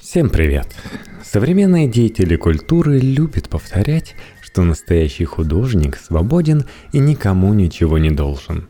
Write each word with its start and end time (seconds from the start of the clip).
Всем 0.00 0.30
привет! 0.30 0.66
Современные 1.22 1.86
деятели 1.86 2.34
культуры 2.34 2.98
любят 2.98 3.50
повторять, 3.50 4.14
что 4.40 4.62
настоящий 4.62 5.26
художник 5.26 5.98
свободен 5.98 6.64
и 6.92 6.98
никому 6.98 7.52
ничего 7.52 7.98
не 7.98 8.10
должен. 8.10 8.66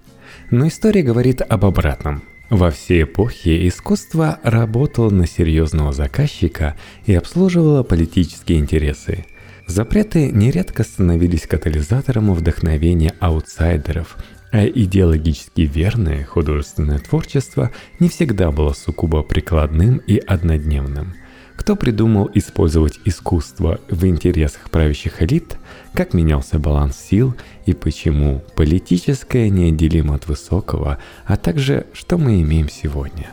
Но 0.51 0.67
история 0.67 1.03
говорит 1.03 1.41
об 1.41 1.65
обратном. 1.65 2.25
Во 2.51 2.73
все 2.73 3.03
эпохи 3.03 3.69
искусство 3.69 4.41
работало 4.43 5.11
на 5.11 5.29
серьезного 5.29 5.93
заказчика 5.93 6.77
и 7.07 7.15
обслуживало 7.15 7.85
политические 7.85 8.59
интересы. 8.59 9.25
Запреты 9.69 10.33
нередко 10.33 10.83
становились 10.83 11.47
катализатором 11.47 12.35
вдохновения 12.35 13.15
аутсайдеров, 13.21 14.17
а 14.51 14.67
идеологически 14.67 15.61
верное 15.61 16.25
художественное 16.25 16.99
творчество 16.99 17.71
не 18.01 18.09
всегда 18.09 18.51
было 18.51 18.73
сугубо 18.73 19.23
прикладным 19.23 19.99
и 19.99 20.19
однодневным. 20.19 21.15
Кто 21.61 21.77
придумал 21.77 22.31
использовать 22.33 22.99
искусство 23.05 23.81
в 23.91 24.07
интересах 24.07 24.71
правящих 24.71 25.21
элит, 25.23 25.59
как 25.93 26.15
менялся 26.15 26.59
баланс 26.59 26.97
сил 26.97 27.35
и 27.67 27.75
почему 27.75 28.43
политическое 28.57 29.51
неотделимо 29.51 30.15
от 30.15 30.27
высокого, 30.27 30.97
а 31.27 31.37
также 31.37 31.85
что 31.93 32.17
мы 32.17 32.41
имеем 32.41 32.71
сегодня. 32.71 33.29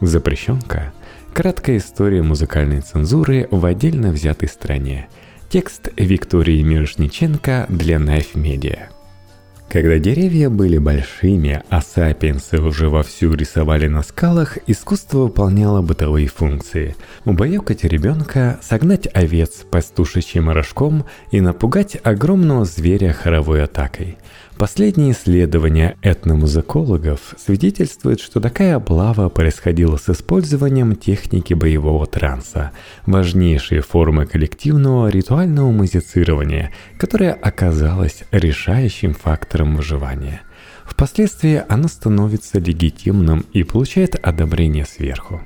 Запрещенка– 0.00 0.94
краткая 1.34 1.78
история 1.78 2.22
музыкальной 2.22 2.80
цензуры 2.80 3.48
в 3.50 3.66
отдельно 3.66 4.12
взятой 4.12 4.48
стране. 4.48 5.08
Текст 5.48 5.88
Виктории 5.96 6.62
Мирошниченко 6.62 7.66
для 7.68 7.96
Knife 7.96 8.34
Media– 8.34 8.84
когда 9.72 9.98
деревья 9.98 10.50
были 10.50 10.76
большими, 10.76 11.62
а 11.70 11.80
сапиенсы 11.80 12.60
уже 12.60 12.90
вовсю 12.90 13.32
рисовали 13.32 13.86
на 13.86 14.02
скалах, 14.02 14.58
искусство 14.66 15.20
выполняло 15.20 15.80
бытовые 15.80 16.28
функции. 16.28 16.94
Убаюкать 17.24 17.82
ребенка, 17.84 18.58
согнать 18.60 19.08
овец 19.14 19.64
пастушечьим 19.70 20.50
рожком 20.50 21.06
и 21.30 21.40
напугать 21.40 21.96
огромного 22.02 22.66
зверя 22.66 23.14
хоровой 23.14 23.64
атакой– 23.64 24.18
Последние 24.62 25.10
исследования 25.10 25.96
этномузыкологов 26.02 27.34
свидетельствуют, 27.36 28.20
что 28.20 28.38
такая 28.38 28.76
облава 28.76 29.28
происходила 29.28 29.96
с 29.96 30.08
использованием 30.08 30.94
техники 30.94 31.52
боевого 31.52 32.06
транса, 32.06 32.70
важнейшей 33.04 33.80
формы 33.80 34.24
коллективного 34.24 35.08
ритуального 35.08 35.72
музицирования, 35.72 36.70
которая 36.96 37.32
оказалась 37.32 38.22
решающим 38.30 39.14
фактором 39.14 39.74
выживания. 39.74 40.42
Впоследствии 40.84 41.60
оно 41.68 41.88
становится 41.88 42.60
легитимным 42.60 43.44
и 43.52 43.64
получает 43.64 44.14
одобрение 44.24 44.84
сверху. 44.84 45.42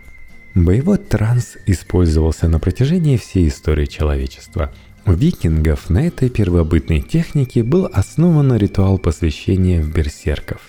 Боевой 0.55 0.99
транс 0.99 1.57
использовался 1.65 2.49
на 2.49 2.59
протяжении 2.59 3.17
всей 3.17 3.49
истории 3.49 3.87
человечества– 3.87 4.75
у 5.07 5.13
викингов 5.13 5.89
на 5.89 6.09
этой 6.09 6.29
первобытной 6.29 7.01
технике 7.01 7.63
был 7.63 7.89
основан 7.93 8.57
ритуал 8.57 8.99
посвящения 8.99 9.81
в 9.81 9.93
берсерков, 9.93 10.61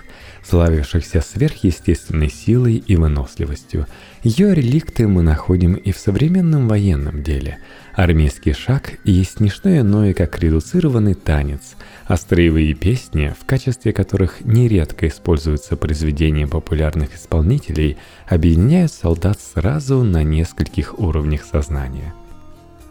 славившихся 0.44 1.22
сверхъестественной 1.22 2.30
силой 2.30 2.76
и 2.76 2.96
выносливостью. 2.96 3.88
Ее 4.24 4.54
реликты 4.54 5.08
мы 5.08 5.24
находим 5.24 5.74
и 5.74 5.92
в 5.92 5.98
современном 5.98 6.68
военном 6.68 7.24
деле. 7.24 7.58
Армейский 7.96 8.54
шаг 8.54 9.00
есть 9.04 9.40
не 9.40 9.50
что 9.50 9.76
иное, 9.76 10.14
как 10.14 10.38
редуцированный 10.38 11.16
танец, 11.16 11.76
а 12.06 12.16
строевые 12.16 12.76
песни, 12.76 13.34
в 13.40 13.46
качестве 13.46 13.92
которых 13.92 14.46
нередко 14.46 15.08
используются 15.08 15.76
произведения 15.76 16.46
популярных 16.46 17.16
исполнителей, 17.16 17.98
объединяют 18.28 18.92
солдат 18.92 19.40
сразу 19.42 20.04
на 20.04 20.24
нескольких 20.24 21.00
уровнях 21.00 21.44
сознания– 21.44 22.14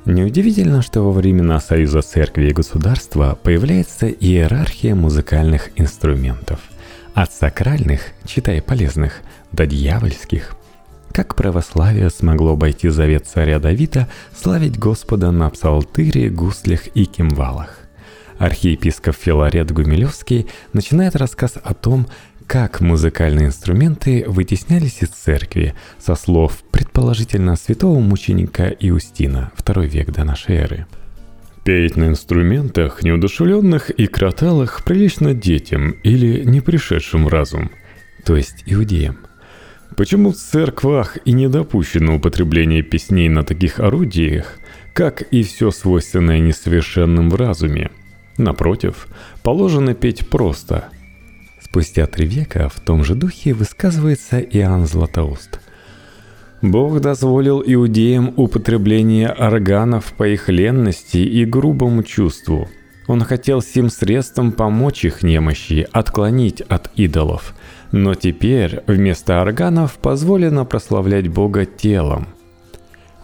Неудивительно, 0.07 0.83
что 0.83 1.03
во 1.03 1.11
времена 1.11 1.59
союза 1.59 2.01
церкви 2.01 2.51
и 2.51 2.53
государства 2.53 3.37
появляется 3.43 4.09
иерархия 4.09 4.95
музыкальных 4.95 5.71
инструментов. 5.75 6.61
От 7.13 7.33
сакральных, 7.33 8.03
читай 8.25 8.63
полезных, 8.63 9.23
до 9.51 9.67
дьявольских. 9.67 10.55
Как 11.11 11.35
православие 11.35 12.09
смогло 12.11 12.53
обойти 12.53 12.89
завет 12.89 13.27
царя 13.27 13.59
Давида 13.59 14.07
славить 14.33 14.79
Господа 14.79 15.33
на 15.33 15.51
псалтыре, 15.51 16.31
гуслях 16.31 16.87
и 16.95 17.05
кимвалах? 17.05 17.81
Архиепископ 18.39 19.17
Филарет 19.17 19.73
Гумилевский 19.73 20.47
начинает 20.73 21.17
рассказ 21.17 21.55
о 21.61 21.75
том, 21.75 22.07
как 22.47 22.81
музыкальные 22.81 23.47
инструменты 23.47 24.25
вытеснялись 24.27 25.03
из 25.03 25.09
церкви 25.09 25.75
со 25.99 26.15
слов 26.15 26.63
предположительно 26.71 27.57
святого 27.57 27.99
мученика 27.99 28.69
Иустина, 28.69 29.51
второй 29.55 29.89
век 29.89 30.13
до 30.13 30.25
нашей 30.25 30.57
эры. 30.57 30.87
Петь 31.65 31.97
на 31.97 32.07
инструментах, 32.07 33.03
неудушевленных 33.03 33.91
и 33.91 34.07
кроталых, 34.07 34.85
прилично 34.85 35.35
детям 35.35 35.91
или 36.05 36.45
не 36.45 36.61
пришедшим 36.61 37.25
в 37.25 37.29
разум, 37.29 37.71
то 38.25 38.37
есть 38.37 38.63
иудеям. 38.67 39.19
Почему 39.97 40.31
в 40.31 40.37
церквах 40.37 41.19
и 41.25 41.33
не 41.33 41.49
допущено 41.49 42.17
употребление 42.17 42.83
песней 42.83 43.29
на 43.29 43.43
таких 43.43 43.81
орудиях, 43.81 44.59
как 44.93 45.23
и 45.23 45.43
все 45.43 45.73
свойственное 45.73 46.39
несовершенным 46.39 47.31
в 47.31 47.35
разуме? 47.35 47.91
Напротив, 48.37 49.09
положено 49.43 49.95
петь 49.95 50.29
просто– 50.29 50.91
Спустя 51.77 52.07
три 52.07 52.27
века 52.27 52.71
в 52.71 52.81
том 52.81 53.05
же 53.05 53.15
духе 53.15 53.53
высказывается 53.53 54.41
Иоанн 54.41 54.87
Златоуст. 54.87 55.61
Бог 56.63 57.03
дозволил 57.03 57.63
иудеям 57.67 58.33
употребление 58.35 59.29
органов 59.29 60.15
по 60.17 60.27
их 60.27 60.49
ленности 60.49 61.19
и 61.19 61.45
грубому 61.45 62.03
чувству. 62.03 62.67
Он 63.09 63.21
хотел 63.21 63.61
всем 63.61 63.91
средством 63.91 64.53
помочь 64.53 65.05
их 65.05 65.23
немощи, 65.23 65.87
отклонить 65.93 66.63
от 66.63 66.91
идолов. 66.97 67.55
Но 67.93 68.15
теперь 68.15 68.83
вместо 68.87 69.43
органов 69.43 69.99
позволено 69.99 70.65
прославлять 70.65 71.29
Бога 71.29 71.67
телом– 71.67 72.29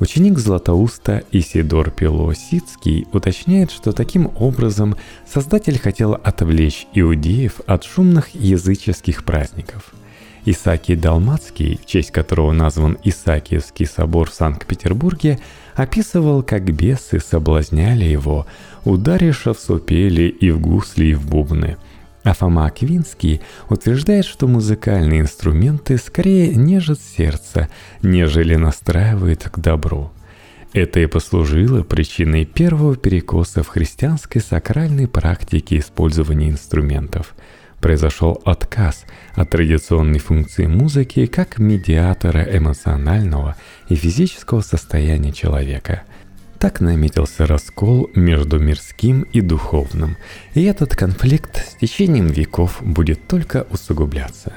Ученик 0.02 0.36
Златоуста 0.40 1.22
Исидор 1.30 1.92
Пелосицкий 1.92 3.06
уточняет, 3.12 3.70
что 3.70 3.92
таким 3.92 4.32
образом 4.36 4.96
Создатель 5.32 5.78
хотел 5.78 6.14
отвлечь 6.14 6.88
иудеев 6.92 7.60
от 7.68 7.84
шумных 7.84 8.34
языческих 8.34 9.22
праздников. 9.22 9.94
Исаакий 10.44 10.96
Далмацкий, 10.96 11.78
в 11.80 11.86
честь 11.86 12.10
которого 12.10 12.50
назван 12.50 12.98
Исаакиевский 13.04 13.86
собор 13.86 14.28
в 14.28 14.34
Санкт-Петербурге, 14.34 15.38
описывал, 15.76 16.42
как 16.42 16.64
бесы 16.74 17.20
соблазняли 17.20 18.04
его, 18.04 18.48
ударивши 18.84 19.54
в 19.54 19.60
супели 19.60 20.24
и 20.24 20.50
в 20.50 20.58
гусли 20.58 21.10
и 21.10 21.14
в 21.14 21.28
бубны– 21.28 21.76
а 22.24 22.34
Фома 22.34 22.66
Аквинский 22.66 23.40
утверждает, 23.68 24.24
что 24.24 24.46
музыкальные 24.46 25.20
инструменты 25.20 25.98
скорее 25.98 26.54
нежат 26.54 27.00
сердце, 27.00 27.68
нежели 28.02 28.54
настраивают 28.54 29.44
к 29.44 29.58
добру. 29.58 30.12
Это 30.72 31.00
и 31.00 31.06
послужило 31.06 31.82
причиной 31.82 32.46
первого 32.46 32.96
перекоса 32.96 33.62
в 33.62 33.68
христианской 33.68 34.40
сакральной 34.40 35.06
практике 35.06 35.78
использования 35.78 36.48
инструментов. 36.48 37.34
Произошел 37.80 38.40
отказ 38.44 39.04
от 39.34 39.50
традиционной 39.50 40.20
функции 40.20 40.66
музыки 40.66 41.26
как 41.26 41.58
медиатора 41.58 42.42
эмоционального 42.42 43.56
и 43.88 43.96
физического 43.96 44.60
состояния 44.60 45.32
человека– 45.32 46.04
так 46.62 46.80
наметился 46.80 47.44
раскол 47.44 48.08
между 48.14 48.60
мирским 48.60 49.22
и 49.32 49.40
духовным, 49.40 50.16
и 50.54 50.62
этот 50.62 50.94
конфликт 50.94 51.56
с 51.56 51.74
течением 51.74 52.28
веков 52.28 52.78
будет 52.80 53.26
только 53.26 53.66
усугубляться. 53.70 54.52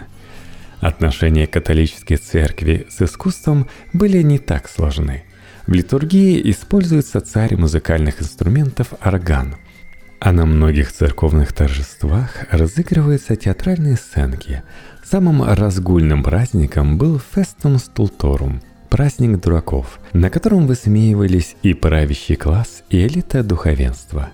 Отношения 0.81 1.47
католической 1.47 2.17
церкви 2.17 2.85
с 2.91 3.01
искусством 3.01 3.67
были 3.91 4.21
не 4.21 4.37
так 4.37 4.69
сложны. 4.69 5.23
В 5.65 5.73
литургии 5.73 6.47
используется 6.51 7.21
царь 7.21 7.55
музыкальных 7.55 8.21
инструментов 8.21 8.93
орган, 9.03 9.55
а 10.19 10.31
на 10.31 10.45
многих 10.45 10.91
церковных 10.91 11.53
торжествах 11.53 12.45
разыгрываются 12.51 13.35
театральные 13.35 13.95
сценки. 13.95 14.61
Самым 15.03 15.41
разгульным 15.41 16.21
праздником 16.21 16.99
был 16.99 17.19
Фестум 17.33 17.79
Стулторум– 17.79 18.61
праздник 18.95 19.41
дураков, 19.41 19.99
на 20.13 20.29
котором 20.29 20.67
высмеивались 20.67 21.57
и 21.63 21.73
правящий 21.73 22.37
класс, 22.37 22.81
и 22.89 23.05
элита 23.05 23.43
духовенства. 23.43 24.29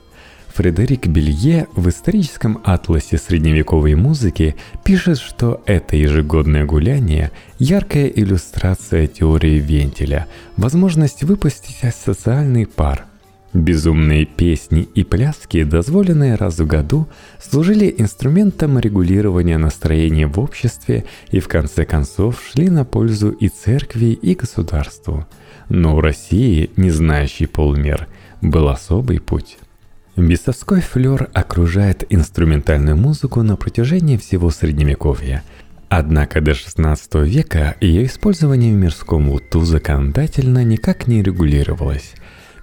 Фредерик 0.54 1.08
Белье 1.08 1.66
в 1.76 1.90
историческом 1.90 2.62
атласе 2.64 3.18
средневековой 3.18 3.96
музыки 3.96 4.56
пишет, 4.84 5.18
что 5.18 5.64
это 5.66 5.96
ежегодное 5.96 6.66
гуляние– 6.66 7.32
яркая 7.58 8.06
иллюстрация 8.06 9.08
теории 9.08 9.58
вентиля, 9.58 10.28
возможность 10.58 11.24
выпустить 11.24 11.82
социальный 11.96 12.68
пар– 12.68 13.06
Безумные 13.54 14.26
песни 14.26 14.88
и 14.96 15.04
пляски, 15.04 15.64
дозволенные 15.64 16.36
раз 16.36 16.60
в 16.60 16.66
году, 16.66 17.10
служили 17.38 17.94
инструментом 17.98 18.80
регулирования 18.80 19.58
настроения 19.58 20.28
в 20.28 20.40
обществе 20.40 21.04
и 21.32 21.42
в 21.42 21.50
конце 21.50 21.84
концов 21.84 22.42
шли 22.42 22.70
на 22.70 22.86
пользу 22.86 23.30
и 23.30 23.50
церкви, 23.50 24.08
и 24.08 24.36
государству. 24.36 25.28
Но 25.68 25.98
у 25.98 26.02
России, 26.02 26.70
не 26.78 26.92
знающей 26.92 27.46
полмер, 27.46 28.08
был 28.42 28.70
особый 28.70 29.20
путь. 29.20 29.58
Бесовской 30.16 30.80
флер 30.80 31.30
окружает 31.34 32.06
инструментальную 32.10 32.96
музыку 32.96 33.44
на 33.44 33.58
протяжении 33.58 34.16
всего 34.16 34.50
Средневековья. 34.50 35.44
Однако 35.90 36.40
до 36.40 36.52
XVI 36.52 36.98
века 37.26 37.76
ее 37.82 38.06
использование 38.06 38.74
в 38.74 38.78
мирском 38.78 39.30
уту 39.30 39.66
законодательно 39.66 40.64
никак 40.64 41.08
не 41.08 41.22
регулировалось. 41.22 42.14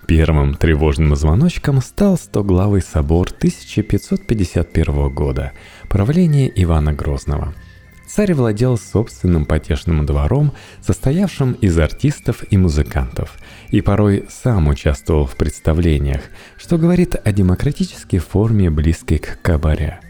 Первым 0.09 0.55
тревожным 0.55 1.15
звоночком 1.15 1.83
стал 1.83 2.17
Стоглавый 2.17 2.81
собор 2.81 3.29
1551 3.29 5.11
года, 5.11 5.53
правление 5.89 6.51
Ивана 6.63 6.93
Грозного– 6.93 7.55
Царь 8.09 8.33
владел 8.33 8.79
собственным 8.79 9.45
потешным 9.45 10.07
двором, 10.07 10.55
состоявшим 10.81 11.53
из 11.53 11.79
артистов 11.79 12.43
и 12.49 12.57
музыкантов, 12.57 13.37
и 13.69 13.83
порой 13.83 14.25
сам 14.31 14.69
участвовал 14.69 15.27
в 15.27 15.37
представлениях, 15.37 16.23
что 16.57 16.79
говорит 16.79 17.17
о 17.23 17.33
демократической 17.33 18.19
форме, 18.19 18.71
близкой 18.71 19.19
к 19.19 19.43
кабаре. 19.43 20.01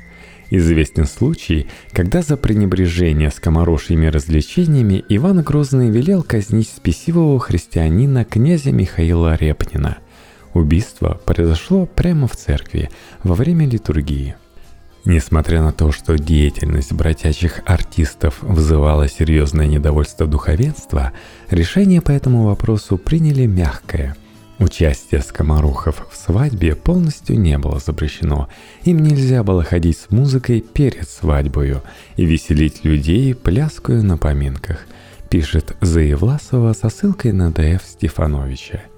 Известен 0.50 1.06
случай, 1.06 1.67
когда 1.93 2.23
за 2.23 2.37
пренебрежение 2.37 3.31
скоморошьими 3.31 4.06
развлечениями 4.06 5.05
Иван 5.09 5.43
Грозный 5.43 5.91
велел 5.91 6.23
казнить 6.23 6.69
спесивого 6.69 7.39
христианина 7.39 8.25
князя 8.25 8.73
Михаила 8.73 9.37
Репнина. 9.37 9.99
Убийство 10.55 11.21
произошло 11.25 11.87
прямо 11.87 12.27
в 12.27 12.37
церкви 12.37 12.91
во 13.23 13.35
время 13.35 13.69
литургии– 13.69 14.37
Несмотря 15.09 15.62
на 15.62 15.73
то, 15.73 15.91
что 15.91 16.19
деятельность 16.19 16.93
бродячих 16.93 17.62
артистов 17.65 18.43
вызывала 18.43 19.09
серьезное 19.09 19.67
недовольство 19.67 20.27
духовенства, 20.27 21.12
решение 21.49 22.03
по 22.03 22.11
этому 22.11 22.45
вопросу 22.45 22.99
приняли 22.99 23.47
мягкое. 23.47 24.17
Участие 24.59 25.21
скоморохов 25.23 26.07
в 26.11 26.17
свадьбе 26.17 26.75
полностью 26.75 27.39
не 27.39 27.59
было 27.59 27.79
запрещено. 27.79 28.49
Им 28.83 28.99
нельзя 28.99 29.45
было 29.45 29.63
ходить 29.63 29.99
с 29.99 30.11
музыкой 30.11 30.61
перед 30.61 31.09
свадьбою 31.09 31.83
и 32.17 32.25
веселить 32.25 32.85
людей 32.85 33.35
пляскую 33.35 34.03
на 34.03 34.19
поминках, 34.19 34.87
пишет 35.31 35.77
Заевласова 35.81 36.73
со 36.73 36.89
ссылкой 36.89 37.33
на 37.33 37.53
Д.Ф. 37.53 37.83
Стефановича– 37.85 38.83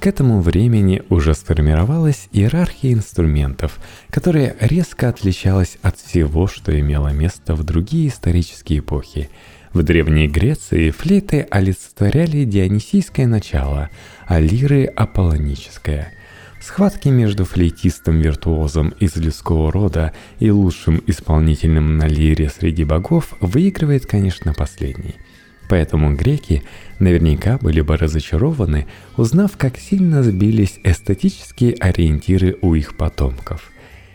к 0.00 0.06
этому 0.06 0.40
времени 0.40 1.02
уже 1.08 1.34
сформировалась 1.34 2.28
иерархия 2.30 2.92
инструментов, 2.92 3.80
которая 4.10 4.56
резко 4.60 5.08
отличалась 5.08 5.76
от 5.82 5.98
всего, 5.98 6.46
что 6.46 6.78
имело 6.78 7.08
место 7.08 7.56
в 7.56 7.64
другие 7.64 8.08
исторические 8.08 8.78
эпохи. 8.78 9.28
В 9.72 9.82
Древней 9.82 10.28
Греции 10.28 10.90
флейты 10.90 11.46
олицетворяли 11.50 12.44
дионисийское 12.44 13.26
начало, 13.26 13.90
а 14.26 14.40
лиры– 14.40 14.84
аполлоническое. 14.96 16.12
Схватки 16.60 17.08
между 17.08 17.44
флейтистом-виртуозом 17.44 18.88
из 18.98 19.16
людского 19.16 19.70
рода 19.70 20.12
и 20.38 20.50
лучшим 20.50 21.02
исполнителем 21.06 21.96
на 21.98 22.06
лире 22.06 22.50
среди 22.50 22.84
богов 22.84 23.34
выигрывает, 23.40 24.06
конечно, 24.06 24.54
последний– 24.54 25.14
Поэтому 25.68 26.14
греки 26.14 26.62
наверняка 26.98 27.58
были 27.58 27.82
бы 27.82 27.96
разочарованы, 27.96 28.86
узнав, 29.16 29.56
как 29.56 29.76
сильно 29.78 30.22
сбились 30.22 30.80
эстетические 30.82 31.74
ориентиры 31.74 32.56
у 32.62 32.74
их 32.74 32.96
потомков. 32.96 33.70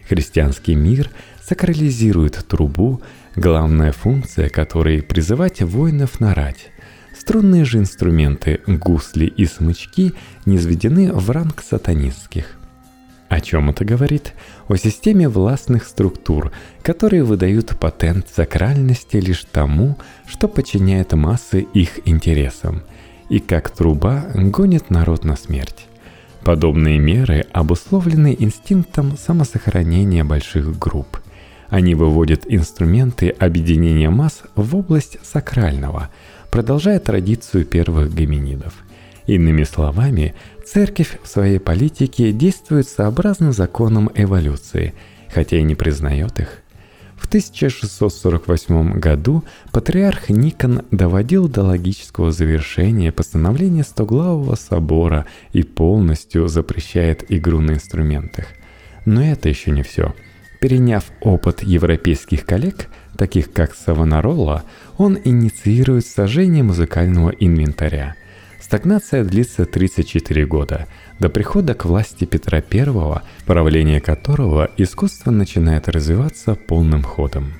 Христианский 0.09 0.75
мир 0.75 1.11
сакрализирует 1.41 2.45
трубу, 2.47 3.01
главная 3.35 3.91
функция 3.91 4.49
которой– 4.49 5.01
призывать 5.03 5.61
воинов 5.61 6.19
на 6.19 6.33
рать. 6.33 6.71
Струнные 7.17 7.65
же 7.65 7.77
инструменты, 7.77 8.61
гусли 8.67 9.25
и 9.25 9.45
смычки 9.45 10.13
низведены 10.45 11.13
в 11.13 11.29
ранг 11.29 11.61
сатанистских– 11.61 12.57
о 13.33 13.41
чем 13.41 13.71
это 13.71 13.83
говорит? 13.83 14.35
О 14.67 14.75
системе 14.75 15.27
властных 15.27 15.85
структур, 15.85 16.51
которые 16.83 17.23
выдают 17.23 17.79
патент 17.79 18.27
сакральности 18.29 19.17
лишь 19.17 19.43
тому, 19.51 19.97
что 20.27 20.47
подчиняет 20.47 21.13
массы 21.13 21.61
их 21.73 22.07
интересам, 22.07 22.83
и 23.29 23.39
как 23.39 23.71
труба 23.71 24.27
гонит 24.35 24.91
народ 24.91 25.25
на 25.25 25.35
смерть. 25.35 25.87
Подобные 26.43 26.99
меры 26.99 27.47
обусловлены 27.51 28.35
инстинктом 28.37 29.17
самосохранения 29.17 30.23
больших 30.23 30.77
групп. 30.77 31.19
Они 31.73 31.95
выводят 31.95 32.43
инструменты 32.47 33.29
объединения 33.29 34.11
масс 34.11 34.43
в 34.55 34.75
область 34.75 35.17
сакрального, 35.23 36.11
продолжая 36.51 36.99
традицию 36.99 37.65
первых 37.65 38.13
гоминидов. 38.13 38.75
Иными 39.25 39.63
словами, 39.63 40.35
церковь 40.63 41.17
в 41.23 41.27
своей 41.27 41.57
политике 41.57 42.31
действует 42.31 42.87
сообразно 42.87 43.53
законам 43.53 44.11
эволюции, 44.13 44.93
хотя 45.33 45.57
и 45.57 45.63
не 45.63 45.73
признает 45.73 46.39
их. 46.39 46.61
В 47.17 47.25
1648 47.25 48.99
году 48.99 49.43
патриарх 49.71 50.29
Никон 50.29 50.83
доводил 50.91 51.47
до 51.47 51.63
логического 51.63 52.31
завершения 52.31 53.11
постановление 53.11 53.83
Стоглавого 53.83 54.53
собора 54.53 55.25
и 55.53 55.63
полностью 55.63 56.47
запрещает 56.49 57.25
игру 57.31 57.61
на 57.61 57.71
инструментах. 57.71 58.45
Но 59.05 59.23
это 59.23 59.49
еще 59.49 59.71
не 59.71 59.81
все. 59.81 60.13
Переняв 60.63 61.11
опыт 61.19 61.61
европейских 61.61 62.45
коллег, 62.45 62.87
таких 63.17 63.51
как 63.51 63.75
Савонаролла, 63.75 64.63
он 64.97 65.19
инициирует 65.21 66.05
сожжение 66.05 66.63
музыкального 66.63 67.31
инвентаря– 67.31 68.15
Стагнация 68.61 69.25
длится 69.25 69.65
34 69.65 70.45
года, 70.45 70.87
до 71.19 71.29
прихода 71.29 71.73
к 71.73 71.83
власти 71.83 72.23
Петра 72.23 72.59
I, 72.59 73.21
правление 73.45 73.99
которого 73.99 74.71
искусство 74.77 75.31
начинает 75.31 75.89
развиваться 75.89 76.55
полным 76.55 77.03
ходом. 77.03 77.53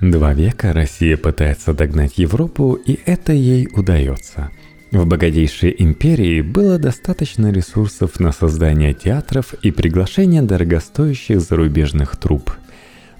Два 0.00 0.32
века 0.32 0.72
Россия 0.72 1.18
пытается 1.18 1.74
догнать 1.74 2.16
Европу, 2.16 2.72
и 2.72 2.98
это 3.04 3.34
ей 3.34 3.68
удается. 3.70 4.50
В 4.92 5.06
богатейшей 5.06 5.74
империи 5.78 6.40
было 6.40 6.78
достаточно 6.78 7.52
ресурсов 7.52 8.18
на 8.18 8.32
создание 8.32 8.92
театров 8.92 9.54
и 9.62 9.70
приглашение 9.70 10.42
дорогостоящих 10.42 11.40
зарубежных 11.40 12.16
труп– 12.16 12.52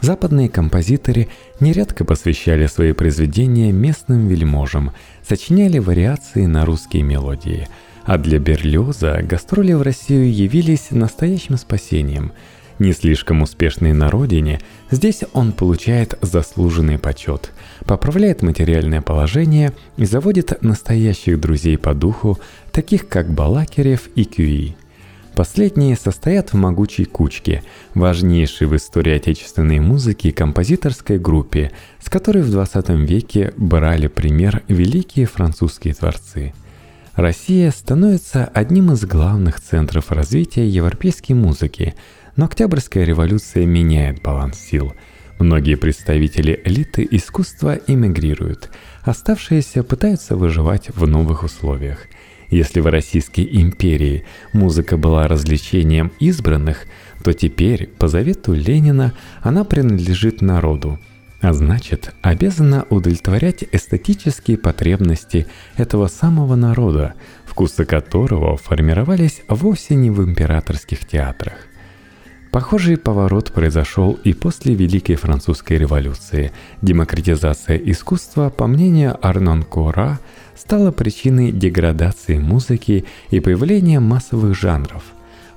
Западные 0.00 0.48
композиторы 0.48 1.28
нередко 1.60 2.04
посвящали 2.04 2.66
свои 2.66 2.92
произведения 2.92 3.70
местным 3.70 4.28
вельможам, 4.28 4.92
сочиняли 5.26 5.78
вариации 5.78 6.46
на 6.46 6.64
русские 6.64 7.02
мелодии, 7.02 7.68
а 8.04 8.16
для 8.16 8.38
Берлиоза 8.38 9.20
гастроли 9.22 9.74
в 9.74 9.82
Россию 9.82 10.32
явились 10.32 10.90
настоящим 10.90 11.58
спасением. 11.58 12.32
Не 12.80 12.94
слишком 12.94 13.42
успешный 13.42 13.92
на 13.92 14.10
родине, 14.10 14.58
здесь 14.90 15.20
он 15.34 15.52
получает 15.52 16.18
заслуженный 16.22 16.98
почет, 16.98 17.52
поправляет 17.84 18.40
материальное 18.40 19.02
положение 19.02 19.74
и 19.98 20.06
заводит 20.06 20.62
настоящих 20.62 21.38
друзей 21.38 21.76
по 21.76 21.92
духу, 21.92 22.38
таких 22.72 23.06
как 23.06 23.30
Балакирев 23.30 24.08
и 24.14 24.24
Кюи. 24.24 24.76
Последние 25.34 25.94
состоят 25.94 26.54
в 26.54 26.56
могучей 26.56 27.04
кучке, 27.04 27.62
важнейшей 27.94 28.66
в 28.66 28.74
истории 28.74 29.12
отечественной 29.12 29.78
музыки 29.78 30.30
композиторской 30.30 31.18
группе, 31.18 31.72
с 32.02 32.08
которой 32.08 32.42
в 32.42 32.50
20 32.50 32.88
веке 32.88 33.52
брали 33.58 34.06
пример 34.06 34.62
великие 34.68 35.26
французские 35.26 35.92
творцы. 35.92 36.54
Россия 37.14 37.70
становится 37.70 38.46
одним 38.46 38.92
из 38.92 39.04
главных 39.04 39.60
центров 39.60 40.10
развития 40.10 40.66
европейской 40.66 41.32
музыки, 41.32 41.94
но 42.36 42.46
Октябрьская 42.46 43.04
революция 43.04 43.66
меняет 43.66 44.22
баланс 44.22 44.58
сил. 44.58 44.94
Многие 45.38 45.76
представители 45.76 46.60
элиты 46.64 47.06
искусства 47.10 47.78
эмигрируют, 47.86 48.70
оставшиеся 49.02 49.82
пытаются 49.82 50.36
выживать 50.36 50.90
в 50.90 51.06
новых 51.06 51.44
условиях– 51.44 52.06
если 52.50 52.80
в 52.80 52.86
Российской 52.86 53.48
империи 53.48 54.24
музыка 54.52 54.96
была 54.96 55.28
развлечением 55.28 56.10
избранных, 56.18 56.86
то 57.22 57.32
теперь, 57.32 57.86
по 57.86 58.08
завету 58.08 58.52
Ленина, 58.52 59.14
она 59.40 59.62
принадлежит 59.62 60.42
народу, 60.42 60.98
а 61.40 61.52
значит, 61.52 62.12
обязана 62.22 62.86
удовлетворять 62.90 63.64
эстетические 63.70 64.58
потребности 64.58 65.46
этого 65.76 66.08
самого 66.08 66.56
народа, 66.56 67.14
вкусы 67.46 67.84
которого 67.84 68.56
формировались 68.56 69.42
вовсе 69.48 69.94
не 69.94 70.10
в 70.10 70.22
императорских 70.22 71.06
театрах. 71.06 71.69
Похожий 72.50 72.96
поворот 72.96 73.52
произошел 73.52 74.18
и 74.24 74.32
после 74.32 74.74
Великой 74.74 75.14
Французской 75.14 75.78
революции. 75.78 76.50
Демократизация 76.82 77.76
искусства, 77.76 78.50
по 78.50 78.66
мнению 78.66 79.16
Арнон 79.24 79.62
Кора, 79.62 80.18
стала 80.56 80.90
причиной 80.90 81.52
деградации 81.52 82.38
музыки 82.38 83.04
и 83.30 83.38
появления 83.38 84.00
массовых 84.00 84.58
жанров. 84.58 85.04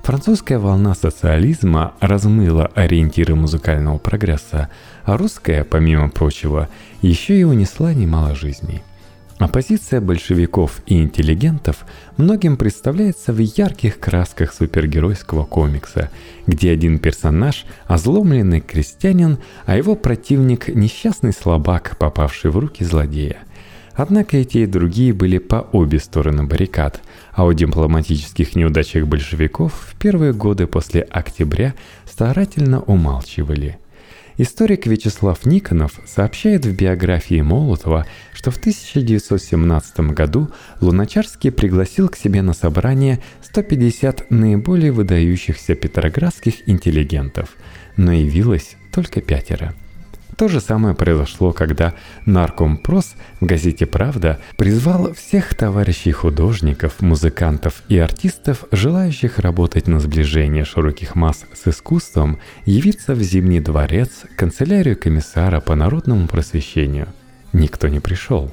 Французская 0.04 0.58
волна 0.58 0.94
социализма 0.94 1.94
размыла 1.98 2.70
ориентиры 2.76 3.34
музыкального 3.34 3.98
прогресса, 3.98 4.70
а 5.04 5.16
русская, 5.16 5.64
помимо 5.64 6.10
прочего, 6.10 6.68
еще 7.02 7.36
и 7.36 7.42
унесла 7.42 7.92
немало 7.92 8.36
жизней. 8.36 8.82
Оппозиция 9.44 10.00
большевиков 10.00 10.80
и 10.86 11.02
интеллигентов 11.02 11.84
многим 12.16 12.56
представляется 12.56 13.30
в 13.30 13.38
ярких 13.40 14.00
красках 14.00 14.54
супергеройского 14.54 15.44
комикса, 15.44 16.10
где 16.46 16.70
один 16.70 16.98
персонаж– 16.98 17.66
озломленный 17.86 18.62
крестьянин, 18.62 19.36
а 19.66 19.76
его 19.76 19.96
противник– 19.96 20.68
несчастный 20.74 21.34
слабак, 21.34 21.98
попавший 21.98 22.50
в 22.52 22.58
руки 22.58 22.84
злодея. 22.84 23.36
Однако 23.92 24.38
эти 24.38 24.58
и 24.58 24.66
другие 24.66 25.12
были 25.12 25.36
по 25.36 25.56
обе 25.72 25.98
стороны 25.98 26.44
баррикад, 26.44 27.02
а 27.34 27.44
о 27.44 27.52
дипломатических 27.52 28.56
неудачах 28.56 29.06
большевиков 29.06 29.74
в 29.74 29.94
первые 29.98 30.32
годы 30.32 30.66
после 30.66 31.02
октября 31.02 31.74
старательно 32.06 32.80
умалчивали– 32.80 33.76
Историк 34.36 34.86
Вячеслав 34.86 35.46
Никонов 35.46 36.00
сообщает 36.06 36.66
в 36.66 36.74
биографии 36.74 37.40
Молотова, 37.40 38.04
что 38.32 38.50
в 38.50 38.56
1917 38.56 40.00
году 40.10 40.50
Луначарский 40.80 41.52
пригласил 41.52 42.08
к 42.08 42.16
себе 42.16 42.42
на 42.42 42.52
собрание 42.52 43.20
150 43.42 44.30
наиболее 44.30 44.90
выдающихся 44.90 45.76
петроградских 45.76 46.68
интеллигентов, 46.68 47.50
но 47.96 48.12
явилось 48.12 48.76
только 48.92 49.20
пятеро– 49.20 49.72
то 50.34 50.48
же 50.48 50.60
самое 50.60 50.94
произошло, 50.94 51.52
когда 51.52 51.94
Наркомпрос 52.26 53.14
в 53.40 53.46
газете 53.46 53.86
«Правда» 53.86 54.40
призвал 54.56 55.12
всех 55.14 55.54
товарищей 55.54 56.12
художников, 56.12 57.00
музыкантов 57.00 57.82
и 57.88 57.98
артистов, 57.98 58.64
желающих 58.72 59.38
работать 59.38 59.86
на 59.86 60.00
сближение 60.00 60.64
широких 60.64 61.14
масс 61.14 61.44
с 61.52 61.68
искусством, 61.68 62.38
явиться 62.64 63.14
в 63.14 63.22
Зимний 63.22 63.60
дворец, 63.60 64.24
канцелярию 64.36 64.96
комиссара 64.96 65.60
по 65.60 65.74
народному 65.74 66.26
просвещению. 66.28 67.08
Никто 67.52 67.88
не 67.88 68.00
пришел. 68.00 68.50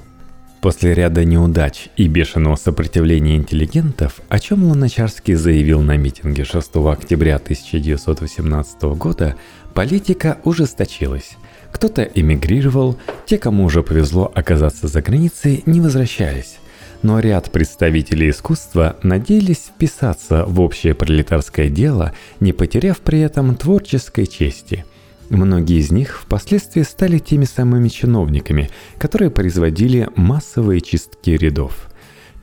После 0.61 0.93
ряда 0.93 1.25
неудач 1.25 1.89
и 1.97 2.07
бешеного 2.07 2.55
сопротивления 2.55 3.35
интеллигентов, 3.35 4.21
о 4.29 4.37
чем 4.37 4.63
Луначарский 4.63 5.33
заявил 5.33 5.81
на 5.81 5.97
митинге 5.97 6.45
6 6.45 6.75
октября 6.75 7.37
1918 7.37 8.83
года, 8.95 9.35
политика 9.73 10.37
ужесточилась. 10.43 11.31
Кто-то 11.71 12.03
эмигрировал, 12.03 12.97
те, 13.25 13.37
кому 13.37 13.65
уже 13.65 13.81
повезло 13.83 14.31
оказаться 14.33 14.87
за 14.87 15.01
границей, 15.01 15.63
не 15.65 15.81
возвращались. 15.81 16.57
Но 17.01 17.19
ряд 17.19 17.51
представителей 17.51 18.29
искусства 18.29 18.97
надеялись 19.01 19.71
вписаться 19.73 20.45
в 20.45 20.61
общее 20.61 20.93
пролетарское 20.93 21.69
дело, 21.69 22.13
не 22.39 22.53
потеряв 22.53 22.99
при 22.99 23.21
этом 23.21 23.55
творческой 23.55 24.27
чести. 24.27 24.85
Многие 25.29 25.79
из 25.79 25.91
них 25.91 26.19
впоследствии 26.21 26.83
стали 26.83 27.17
теми 27.17 27.45
самыми 27.45 27.87
чиновниками, 27.87 28.69
которые 28.97 29.31
производили 29.31 30.09
массовые 30.15 30.81
чистки 30.81 31.31
рядов. 31.31 31.89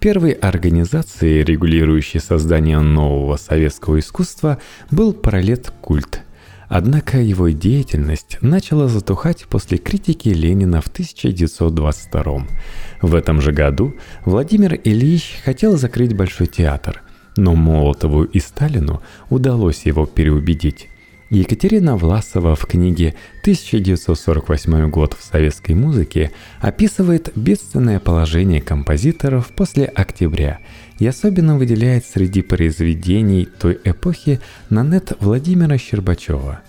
Первой 0.01 0.33
организацией, 0.33 1.45
регулирующей 1.45 2.19
создание 2.19 2.81
нового 2.81 3.37
советского 3.37 3.99
искусства, 3.99 4.59
был 4.91 5.13
паралет 5.13 5.73
культ– 5.81 6.23
Однако 6.69 7.19
его 7.19 7.49
деятельность 7.49 8.39
начала 8.43 8.89
затухать 8.89 9.47
после 9.49 9.79
критики 9.79 10.29
Ленина 10.29 10.83
в 10.83 10.89
1922 10.89 12.47
В 13.01 13.15
этом 13.15 13.41
же 13.41 13.53
году 13.53 13.95
Владимир 14.27 14.79
Ильич 14.85 15.39
хотел 15.45 15.79
закрыть 15.79 16.15
Большой 16.15 16.47
театр, 16.47 17.03
но 17.37 17.55
Молотову 17.55 18.25
и 18.25 18.39
Сталину 18.39 19.03
удалось 19.31 19.87
его 19.87 20.05
переубедить. 20.05 20.89
Екатерина 21.31 21.95
Власова 21.95 22.57
в 22.57 22.65
книге 22.65 23.15
«1948 23.45 24.89
год 24.89 25.15
в 25.19 25.23
советской 25.23 25.73
музыке» 25.73 26.31
описывает 26.59 27.33
бедственное 27.37 28.01
положение 28.01 28.63
композиторов 28.63 29.49
после 29.49 29.85
октября 29.85 30.59
и 30.99 31.07
особенно 31.07 31.59
выделяет 31.59 32.07
среди 32.07 32.41
произведений 32.41 33.45
той 33.45 33.79
эпохи 33.85 34.41
Нанет 34.71 35.13
Владимира 35.21 35.77
Щербачева. 35.77 36.63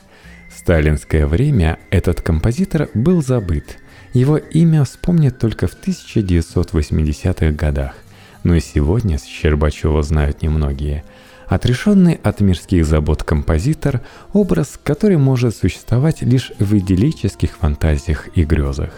В 0.54 0.60
сталинское 0.60 1.26
время 1.26 1.80
этот 1.90 2.20
композитор 2.20 2.90
был 2.94 3.24
забыт. 3.24 3.78
Его 4.14 4.36
имя 4.36 4.84
вспомнят 4.84 5.40
только 5.40 5.68
в 5.68 5.78
1980-х 5.82 7.52
годах. 7.52 7.96
Но 8.44 8.56
и 8.56 8.60
сегодня 8.60 9.20
Щербачева 9.20 10.04
знают 10.04 10.42
немногие– 10.42 11.06
Отрешенный 11.50 12.20
от 12.22 12.42
мирских 12.42 12.86
забот 12.86 13.24
композитор– 13.24 14.02
образ, 14.34 14.80
который 14.84 15.18
может 15.18 15.56
существовать 15.56 16.22
лишь 16.22 16.52
в 16.60 16.78
идиллических 16.78 17.58
фантазиях 17.58 18.30
и 18.36 18.44
грезах. 18.44 18.92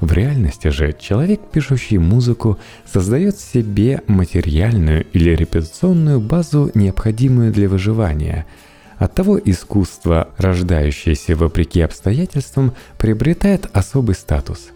В 0.00 0.10
реальности 0.14 0.68
же 0.68 0.96
человек, 0.98 1.42
пишущий 1.52 1.98
музыку, 1.98 2.58
создает 2.90 3.38
себе 3.38 4.02
материальную 4.06 5.04
или 5.12 5.36
репетиционную 5.36 6.20
базу, 6.20 6.70
необходимую 6.72 7.52
для 7.52 7.68
выживания. 7.68 8.46
Оттого 8.96 9.38
искусство, 9.38 10.30
рождающееся 10.38 11.36
вопреки 11.36 11.82
обстоятельствам, 11.82 12.72
приобретает 12.96 13.68
особый 13.74 14.14
статус. 14.14 14.70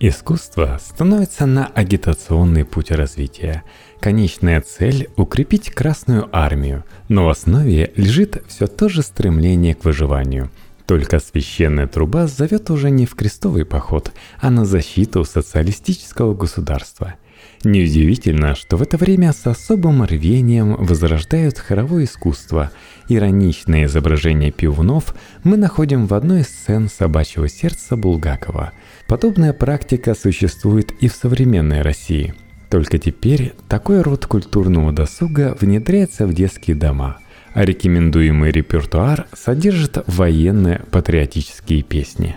Искусство 0.00 0.80
становится 0.82 1.46
на 1.46 1.66
агитационный 1.66 2.64
путь 2.64 2.90
развития– 2.90 3.62
Конечная 4.00 4.62
цель– 4.62 5.10
укрепить 5.16 5.70
Красную 5.70 6.26
Армию, 6.32 6.84
но 7.10 7.26
в 7.26 7.28
основе 7.28 7.92
лежит 7.96 8.42
все 8.48 8.66
то 8.66 8.88
же 8.88 9.02
стремление 9.02 9.74
к 9.74 9.84
выживанию. 9.84 10.50
Только 10.86 11.20
священная 11.20 11.86
труба 11.86 12.26
зовет 12.26 12.70
уже 12.70 12.90
не 12.90 13.04
в 13.04 13.14
крестовый 13.14 13.66
поход, 13.66 14.10
а 14.40 14.48
на 14.48 14.64
защиту 14.64 15.22
социалистического 15.26 16.32
государства. 16.32 17.16
Неудивительно, 17.62 18.54
что 18.54 18.78
в 18.78 18.82
это 18.82 18.96
время 18.96 19.34
с 19.34 19.46
особым 19.46 20.02
рвением 20.02 20.76
возрождают 20.76 21.58
хоровое 21.58 22.04
искусство. 22.04 22.70
Ироничное 23.08 23.84
изображение 23.84 24.50
пивунов 24.50 25.14
мы 25.44 25.58
находим 25.58 26.06
в 26.06 26.14
одной 26.14 26.40
из 26.40 26.48
сцен 26.48 26.88
«Собачьего 26.88 27.50
сердца» 27.50 27.96
Булгакова. 27.96 28.72
Подобная 29.10 29.52
практика 29.52 30.14
существует 30.14 30.92
и 31.00 31.08
в 31.08 31.12
современной 31.12 31.82
России– 31.82 32.32
только 32.70 32.98
теперь 32.98 33.54
такой 33.68 34.00
род 34.00 34.26
культурного 34.26 34.92
досуга 34.92 35.56
внедряется 35.60 36.24
в 36.28 36.32
детские 36.32 36.76
дома, 36.76 37.18
а 37.52 37.64
рекомендуемый 37.64 38.52
репертуар 38.52 39.26
содержит 39.32 39.98
военные 40.06 40.82
патриотические 40.92 41.82
песни. 41.82 42.36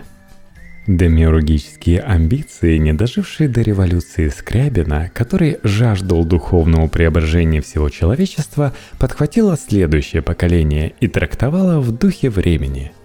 Демиургические 0.88 2.00
амбиции, 2.00 2.76
не 2.78 2.92
дожившие 2.92 3.48
до 3.48 3.62
революции 3.62 4.28
Скрябина, 4.28 5.08
который 5.14 5.58
жаждал 5.62 6.24
духовного 6.24 6.88
преображения 6.88 7.60
всего 7.60 7.88
человечества, 7.88 8.74
подхватило 8.98 9.56
следующее 9.56 10.20
поколение 10.20 10.94
и 10.98 11.06
трактовало 11.06 11.80
в 11.80 11.92
духе 11.92 12.28
времени– 12.28 12.90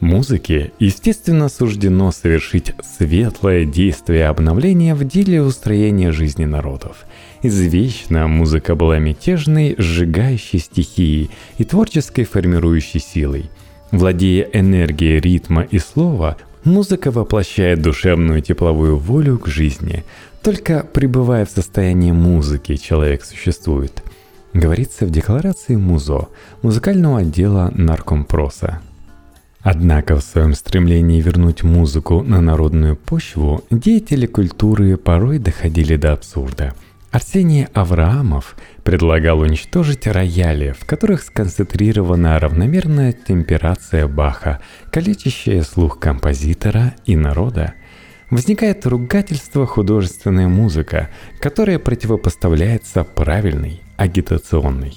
Музыке, 0.00 0.72
естественно, 0.78 1.48
суждено 1.48 2.12
совершить 2.12 2.72
светлое 2.82 3.64
действие 3.64 4.26
обновления 4.26 4.94
в 4.94 5.04
деле 5.04 5.42
устроения 5.42 6.12
жизни 6.12 6.44
народов. 6.44 6.98
Извечно 7.42 8.28
музыка 8.28 8.76
была 8.76 8.98
мятежной, 9.00 9.74
сжигающей 9.76 10.60
стихией 10.60 11.30
и 11.58 11.64
творческой 11.64 12.24
формирующей 12.24 13.00
силой. 13.00 13.50
Владея 13.90 14.48
энергией 14.52 15.18
ритма 15.18 15.62
и 15.62 15.80
слова, 15.80 16.36
музыка 16.62 17.10
воплощает 17.10 17.82
душевную 17.82 18.40
тепловую 18.40 18.98
волю 18.98 19.38
к 19.38 19.48
жизни. 19.48 20.04
Только 20.42 20.86
пребывая 20.92 21.44
в 21.44 21.50
состоянии 21.50 22.12
музыки, 22.12 22.76
человек 22.76 23.24
существует. 23.24 24.04
Говорится 24.52 25.06
в 25.06 25.10
декларации 25.10 25.74
МУЗО, 25.74 26.28
музыкального 26.62 27.18
отдела 27.18 27.72
наркомпроса. 27.74 28.80
Однако 29.60 30.16
в 30.16 30.22
своем 30.22 30.54
стремлении 30.54 31.20
вернуть 31.20 31.62
музыку 31.62 32.22
на 32.22 32.40
народную 32.40 32.96
почву 32.96 33.64
деятели 33.70 34.26
культуры 34.26 34.96
порой 34.96 35.38
доходили 35.38 35.96
до 35.96 36.12
абсурда. 36.12 36.74
Арсений 37.10 37.66
Авраамов 37.72 38.54
предлагал 38.84 39.40
уничтожить 39.40 40.06
рояли, 40.06 40.74
в 40.78 40.84
которых 40.84 41.22
сконцентрирована 41.22 42.38
равномерная 42.38 43.12
темперация 43.12 44.06
Баха, 44.06 44.60
калечащая 44.92 45.62
слух 45.62 45.98
композитора 45.98 46.94
и 47.06 47.16
народа. 47.16 47.74
Возникает 48.30 48.86
ругательство 48.86 49.66
художественная 49.66 50.48
музыка, 50.48 51.08
которая 51.40 51.78
противопоставляется 51.78 53.04
правильной, 53.04 53.80
агитационной. 53.96 54.94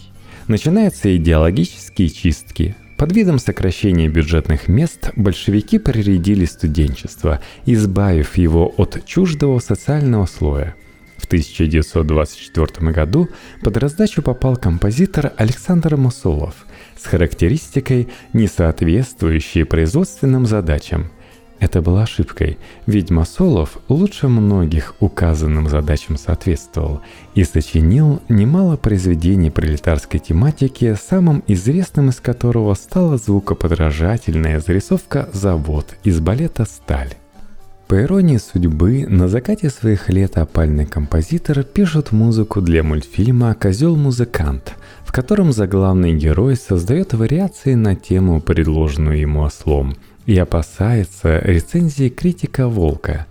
Начинаются 0.47 1.15
идеологические 1.15 2.09
чистки, 2.09 2.75
под 3.01 3.13
видом 3.13 3.39
сокращения 3.39 4.07
бюджетных 4.07 4.67
мест 4.67 5.09
большевики 5.15 5.79
проредили 5.79 6.45
студенчество, 6.45 7.41
избавив 7.65 8.37
его 8.37 8.71
от 8.77 9.03
чуждого 9.05 9.57
социального 9.57 10.27
слоя. 10.27 10.75
В 11.17 11.25
1924 11.25 12.91
году 12.91 13.27
под 13.63 13.77
раздачу 13.77 14.21
попал 14.21 14.55
композитор 14.55 15.33
Александр 15.37 15.97
Мусолов 15.97 16.53
с 16.95 17.07
характеристикой, 17.07 18.07
не 18.33 18.45
соответствующей 18.45 19.63
производственным 19.63 20.45
задачам. 20.45 21.09
Это 21.61 21.83
было 21.83 22.03
ошибкой, 22.03 22.57
ведь 22.87 23.11
Масолов 23.11 23.77
лучше 23.87 24.27
многих 24.27 24.95
указанным 24.99 25.69
задачам 25.69 26.17
соответствовал 26.17 27.01
и 27.35 27.43
сочинил 27.43 28.19
немало 28.29 28.77
произведений 28.77 29.51
пролетарской 29.51 30.19
тематики, 30.19 30.97
самым 30.99 31.43
известным 31.45 32.09
из 32.09 32.19
которого 32.19 32.73
стала 32.73 33.17
звукоподражательная 33.17 34.59
зарисовка 34.59 35.29
«Завод» 35.33 35.85
из 36.03 36.19
балета 36.19 36.65
«Сталь». 36.65 37.13
По 37.87 38.01
иронии 38.01 38.37
судьбы, 38.37 39.05
на 39.07 39.27
закате 39.27 39.69
своих 39.69 40.09
лет 40.09 40.37
опальный 40.37 40.85
композитор 40.85 41.63
пишет 41.63 42.11
музыку 42.11 42.61
для 42.61 42.81
мультфильма 42.83 43.53
«Козел-музыкант», 43.53 44.75
в 45.05 45.11
котором 45.11 45.51
заглавный 45.51 46.13
герой 46.13 46.55
создает 46.55 47.13
вариации 47.13 47.75
на 47.75 47.95
тему, 47.95 48.41
предложенную 48.41 49.19
ему 49.19 49.41
ослом, 49.41 49.95
и 50.25 50.37
опасается 50.37 51.39
рецензии 51.39 52.09
критика 52.09 52.67
«Волка». 52.67 53.27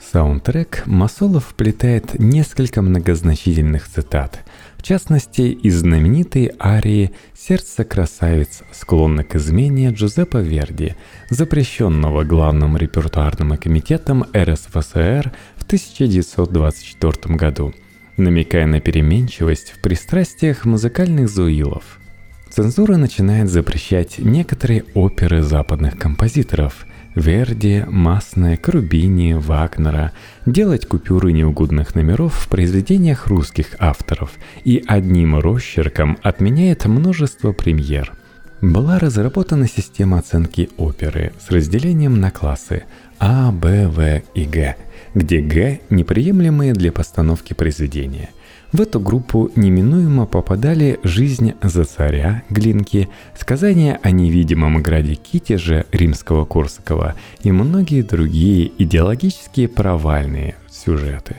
Саундтрек 0.00 0.82
Масолов 0.86 1.46
вплетает 1.46 2.18
несколько 2.18 2.82
многозначительных 2.82 3.86
цитат, 3.86 4.40
в 4.76 4.82
частности, 4.82 5.42
из 5.42 5.80
знаменитой 5.80 6.52
арии 6.58 7.12
«Сердце 7.38 7.84
красавиц, 7.84 8.62
склонно 8.72 9.22
к 9.24 9.36
измене» 9.36 9.90
Джузеппе 9.90 10.40
Верди, 10.40 10.94
запрещенного 11.28 12.24
Главным 12.24 12.76
репертуарным 12.76 13.56
комитетом 13.56 14.24
РСФСР 14.34 15.32
в 15.56 15.64
1924 15.64 17.34
году, 17.36 17.74
намекая 18.16 18.66
на 18.66 18.80
переменчивость 18.80 19.72
в 19.72 19.82
пристрастиях 19.82 20.64
музыкальных 20.64 21.28
зуилов– 21.28 22.00
Цензура 22.50 22.96
начинает 22.96 23.48
запрещать 23.48 24.18
некоторые 24.18 24.84
оперы 24.94 25.42
западных 25.42 25.96
композиторов– 25.96 26.84
Верди, 27.14 27.84
Масне, 27.88 28.56
Крубини, 28.56 29.34
Вагнера, 29.34 30.12
делать 30.46 30.86
купюры 30.86 31.32
неугодных 31.32 31.94
номеров 31.94 32.34
в 32.34 32.48
произведениях 32.48 33.26
русских 33.26 33.74
авторов. 33.78 34.32
И 34.64 34.82
одним 34.86 35.38
росчерком 35.38 36.18
отменяет 36.22 36.86
множество 36.86 37.52
премьер. 37.52 38.12
Была 38.60 38.98
разработана 38.98 39.66
система 39.66 40.18
оценки 40.18 40.70
оперы 40.76 41.32
с 41.40 41.50
разделением 41.50 42.20
на 42.20 42.30
классы 42.30 42.84
А, 43.18 43.50
Б, 43.50 43.88
В 43.88 44.22
и 44.34 44.44
Г, 44.44 44.76
где 45.14 45.40
Г– 45.40 45.80
неприемлемые 45.90 46.74
для 46.74 46.92
постановки 46.92 47.54
произведения– 47.54 48.30
в 48.72 48.80
эту 48.80 49.00
группу 49.00 49.50
неминуемо 49.56 50.26
попадали 50.26 51.00
«Жизнь 51.02 51.54
за 51.60 51.84
царя» 51.84 52.44
Глинки, 52.50 53.08
сказания 53.36 53.98
о 54.00 54.12
невидимом 54.12 54.80
граде 54.80 55.16
Китеже 55.16 55.86
Римского-Корсакова 55.90 57.14
и 57.42 57.50
многие 57.50 58.02
другие 58.02 58.70
идеологические 58.78 59.66
провальные 59.66 60.54
сюжеты. 60.70 61.34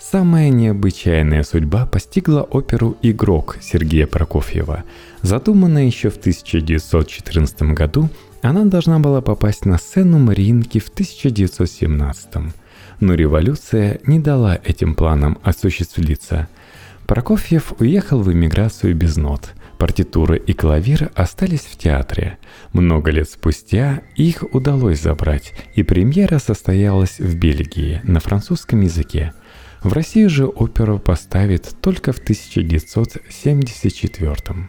Самая 0.00 0.48
необычайная 0.48 1.44
судьба 1.44 1.86
постигла 1.86 2.42
оперу 2.42 2.96
«Игрок» 3.00 3.58
Сергея 3.60 4.08
Прокофьева. 4.08 4.82
Задуманная 5.22 5.84
еще 5.84 6.10
в 6.10 6.16
1914 6.16 7.62
году, 7.74 8.08
она 8.42 8.64
должна 8.64 8.98
была 8.98 9.20
попасть 9.20 9.66
на 9.66 9.78
сцену 9.78 10.18
Мариинки 10.18 10.80
в 10.80 10.88
1917 10.88 12.34
году 12.34 12.52
но 13.00 13.14
революция 13.14 13.98
не 14.04 14.18
дала 14.18 14.60
этим 14.62 14.94
планам 14.94 15.38
осуществиться. 15.42 16.48
Прокофьев 17.06 17.72
уехал 17.80 18.20
в 18.20 18.30
эмиграцию 18.32 18.94
без 18.94 19.16
нот. 19.16 19.54
Партитуры 19.78 20.38
и 20.38 20.52
клавир 20.52 21.10
остались 21.14 21.62
в 21.62 21.78
театре. 21.78 22.36
Много 22.74 23.10
лет 23.10 23.28
спустя 23.28 24.02
их 24.14 24.44
удалось 24.52 25.00
забрать, 25.00 25.54
и 25.74 25.82
премьера 25.82 26.38
состоялась 26.38 27.18
в 27.18 27.34
Бельгии 27.36 28.00
на 28.04 28.20
французском 28.20 28.82
языке. 28.82 29.32
В 29.82 29.94
России 29.94 30.26
же 30.26 30.46
оперу 30.46 30.98
поставят 30.98 31.74
только 31.80 32.12
в 32.12 32.18
1974 32.18 34.68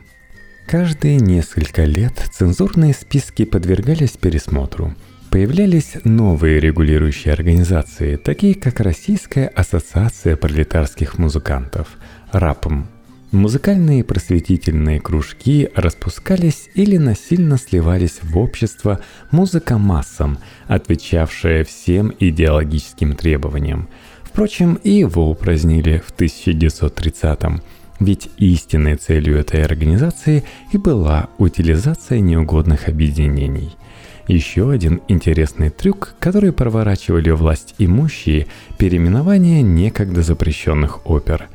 Каждые 0.65 1.17
несколько 1.17 1.83
лет 1.83 2.13
цензурные 2.31 2.93
списки 2.93 3.43
подвергались 3.43 4.11
пересмотру– 4.11 4.95
Появлялись 5.31 5.93
новые 6.03 6.59
регулирующие 6.59 7.33
организации, 7.33 8.17
такие 8.17 8.53
как 8.53 8.81
Российская 8.81 9.47
ассоциация 9.47 10.35
пролетарских 10.35 11.17
музыкантов, 11.17 11.87
РАПМ. 12.33 12.83
Музыкальные 13.31 14.03
просветительные 14.03 14.99
кружки 14.99 15.69
распускались 15.73 16.69
или 16.75 16.97
насильно 16.97 17.57
сливались 17.57 18.19
в 18.21 18.37
общество 18.37 18.99
музыка 19.31 19.77
массам, 19.77 20.37
отвечавшая 20.67 21.63
всем 21.63 22.13
идеологическим 22.19 23.15
требованиям. 23.15 23.87
Впрочем, 24.23 24.79
и 24.83 24.91
его 24.91 25.31
упразднили 25.31 26.03
в 26.05 26.13
1930-м, 26.13 27.61
ведь 28.01 28.29
истинной 28.35 28.97
целью 28.97 29.37
этой 29.37 29.63
организации 29.63 30.43
и 30.73 30.77
была 30.77 31.29
утилизация 31.37 32.19
неугодных 32.19 32.89
объединений– 32.89 33.77
еще 34.27 34.71
один 34.71 35.01
интересный 35.07 35.69
трюк, 35.69 36.15
который 36.19 36.51
проворачивали 36.51 37.29
власть 37.31 37.75
имущие– 37.77 38.47
переименование 38.77 39.61
некогда 39.61 40.23
запрещенных 40.23 41.05
опер. 41.09 41.49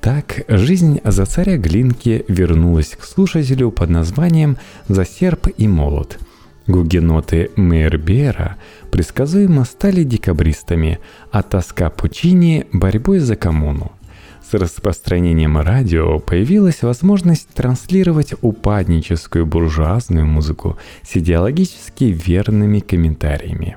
Так, 0.00 0.44
жизнь 0.48 1.00
за 1.02 1.24
царя 1.24 1.56
Глинки 1.56 2.24
вернулась 2.28 2.96
к 2.98 3.04
слушателю 3.04 3.70
под 3.70 3.90
названием 3.90 4.58
«За 4.88 5.04
серп 5.04 5.48
и 5.56 5.66
молот». 5.66 6.18
Гугеноты 6.66 7.50
Мейербера 7.56 8.56
предсказуемо 8.90 9.64
стали 9.64 10.02
декабристами, 10.02 10.98
а 11.30 11.42
тоска 11.42 11.90
Пучини– 11.90 12.66
борьбой 12.72 13.18
за 13.18 13.36
коммуну– 13.36 13.92
с 14.50 14.54
распространением 14.54 15.58
радио 15.58 16.18
появилась 16.18 16.82
возможность 16.82 17.48
транслировать 17.48 18.34
упадническую 18.42 19.46
буржуазную 19.46 20.26
музыку 20.26 20.76
с 21.02 21.16
идеологически 21.16 22.04
верными 22.04 22.80
комментариями. 22.80 23.76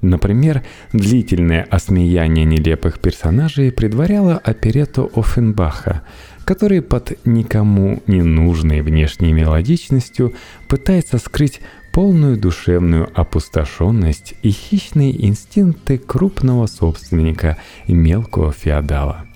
Например, 0.00 0.62
длительное 0.92 1.66
осмеяние 1.68 2.44
нелепых 2.44 2.98
персонажей 3.00 3.72
предваряло 3.72 4.36
оперету 4.36 5.10
Оффенбаха, 5.14 6.02
который 6.44 6.80
под 6.80 7.18
никому 7.26 8.02
не 8.06 8.22
нужной 8.22 8.82
внешней 8.82 9.32
мелодичностью 9.32 10.34
пытается 10.68 11.18
скрыть 11.18 11.60
полную 11.92 12.36
душевную 12.36 13.08
опустошенность 13.14 14.34
и 14.42 14.50
хищные 14.50 15.26
инстинкты 15.26 15.98
крупного 15.98 16.66
собственника 16.66 17.56
и 17.86 17.94
мелкого 17.94 18.52
феодала. 18.52 19.26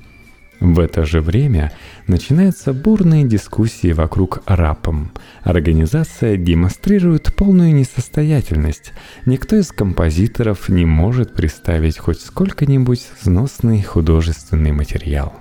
В 0.60 0.78
это 0.78 1.06
же 1.06 1.22
время 1.22 1.72
начинаются 2.06 2.74
бурные 2.74 3.24
дискуссии 3.24 3.92
вокруг 3.92 4.42
РАПом. 4.46 5.10
Организация 5.42 6.36
демонстрирует 6.36 7.34
полную 7.34 7.74
несостоятельность. 7.74 8.92
Никто 9.24 9.56
из 9.56 9.72
композиторов 9.72 10.68
не 10.68 10.84
может 10.84 11.34
представить 11.34 11.98
хоть 11.98 12.20
сколько-нибудь 12.20 13.06
сносный 13.22 13.82
художественный 13.82 14.72
материал. 14.72 15.34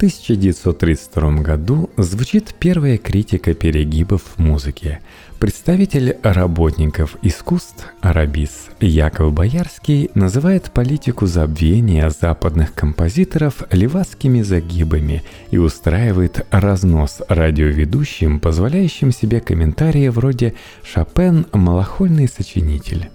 1932 0.00 1.42
году 1.42 1.90
звучит 1.98 2.54
первая 2.58 2.96
критика 2.96 3.52
перегибов 3.52 4.22
в 4.22 4.38
музыке. 4.38 5.00
Представитель 5.38 6.16
работников 6.22 7.16
искусств 7.20 7.86
Арабис 8.00 8.70
Яков 8.80 9.34
Боярский 9.34 10.08
называет 10.14 10.70
политику 10.72 11.26
забвения 11.26 12.08
западных 12.08 12.72
композиторов 12.72 13.62
левацкими 13.70 14.40
загибами 14.40 15.22
и 15.50 15.58
устраивает 15.58 16.46
разнос 16.50 17.20
радиоведущим, 17.28 18.40
позволяющим 18.40 19.12
себе 19.12 19.40
комментарии 19.42 20.08
вроде 20.08 20.54
«Шопен– 20.82 21.46
малохольный 21.52 22.26
сочинитель». 22.26 23.10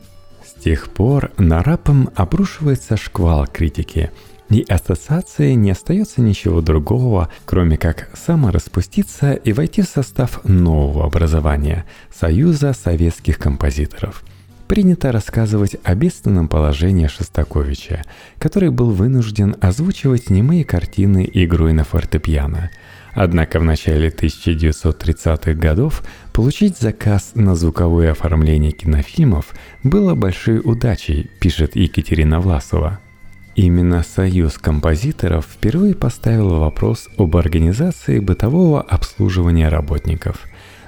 С 0.46 0.62
тех 0.62 0.92
пор 0.92 1.32
на 1.40 1.64
рапом 1.64 2.12
обрушивается 2.14 2.96
шквал 2.96 3.48
критики– 3.52 4.12
и 4.50 4.64
ассоциации 4.68 5.54
не 5.54 5.72
остается 5.72 6.22
ничего 6.22 6.62
другого, 6.62 7.30
кроме 7.46 7.78
как 7.78 8.10
самораспуститься 8.14 9.34
и 9.34 9.54
войти 9.54 9.82
в 9.82 9.86
состав 9.86 10.44
нового 10.44 11.06
образования– 11.06 11.86
Союза 12.16 12.74
советских 12.74 13.40
композиторов. 13.40 14.24
Принято 14.68 15.12
рассказывать 15.12 15.76
о 15.84 15.94
бедственном 15.94 16.48
положении 16.48 17.08
Шостаковича, 17.08 18.04
который 18.40 18.70
был 18.70 18.92
вынужден 18.92 19.56
озвучивать 19.62 20.30
немые 20.30 20.64
картины 20.64 21.30
игрой 21.32 21.74
на 21.74 21.84
фортепиано. 21.84 22.72
Однако 23.14 23.60
в 23.60 23.64
начале 23.64 24.10
1930-х 24.10 25.54
годов 25.54 26.04
получить 26.34 26.78
заказ 26.78 27.32
на 27.36 27.56
звуковое 27.56 28.12
оформление 28.12 28.72
кинофильмов 28.72 29.54
было 29.84 30.16
большой 30.16 30.60
удачей, 30.60 31.30
пишет 31.40 31.76
Екатерина 31.76 32.40
Власова– 32.40 33.00
Именно 33.56 34.04
Союз 34.04 34.58
композиторов 34.58 35.46
впервые 35.46 35.96
поставил 35.96 36.60
вопрос 36.60 37.08
об 37.18 37.38
организации 37.38 38.20
бытового 38.20 38.82
обслуживания 38.82 39.70
работников. 39.70 40.42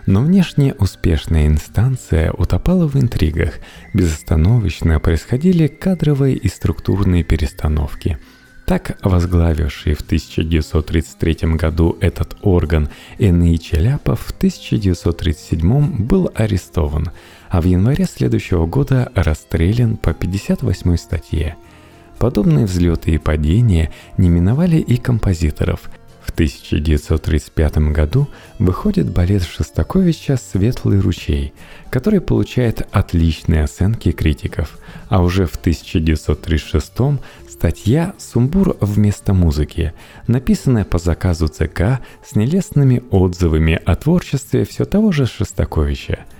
Но 0.06 0.22
внешне 0.22 0.74
успешная 0.74 1.48
инстанция 1.48 2.32
утопала 2.34 2.88
в 2.88 2.98
интригах, 2.98 3.56
безостановочно 3.94 5.00
происходили 5.00 5.68
кадровые 5.68 6.36
и 6.36 6.50
структурные 6.50 7.24
перестановки. 7.24 8.18
Так, 8.66 8.98
возглавивший 9.02 9.94
в 9.94 10.02
1933 10.02 11.56
году 11.56 11.98
этот 12.02 12.36
орган 12.42 12.90
Энни 13.18 13.56
Челяпов 13.56 14.20
в 14.20 14.32
1937 14.32 16.06
был 16.06 16.30
арестован, 16.36 17.12
а 17.50 17.62
в 17.62 17.66
январе 17.66 18.04
следующего 18.04 18.66
года 18.66 19.10
расстрелян 19.16 19.96
по 19.96 20.14
58 20.14 20.98
статье. 20.98 21.56
Подобные 22.20 22.66
взлеты 22.66 23.12
и 23.12 23.18
падения 23.18 23.92
не 24.18 24.30
миновали 24.30 24.78
и 24.78 24.98
композиторов– 24.98 25.90
в 26.28 26.32
1935 26.32 27.78
году 27.94 28.28
выходит 28.60 29.10
балет 29.10 29.44
Шостаковича 29.44 30.36
«Светлый 30.38 31.00
ручей», 31.00 31.54
который 31.90 32.20
получает 32.20 32.86
отличные 32.92 33.64
оценки 33.64 34.12
критиков, 34.12 34.78
а 35.08 35.24
уже 35.24 35.46
в 35.46 35.56
1936 35.56 36.92
статья 37.50 38.14
«Сумбур 38.20 38.76
вместо 38.82 39.34
музыки», 39.34 39.94
написанная 40.28 40.84
по 40.84 41.00
заказу 41.00 41.48
ЦК 41.48 42.02
с 42.26 42.36
нелестными 42.36 43.02
отзывами 43.10 43.80
о 43.86 43.96
творчестве 43.96 44.66
все 44.66 44.86
того 44.86 45.12
же 45.12 45.26
Шостаковича– 45.26 46.20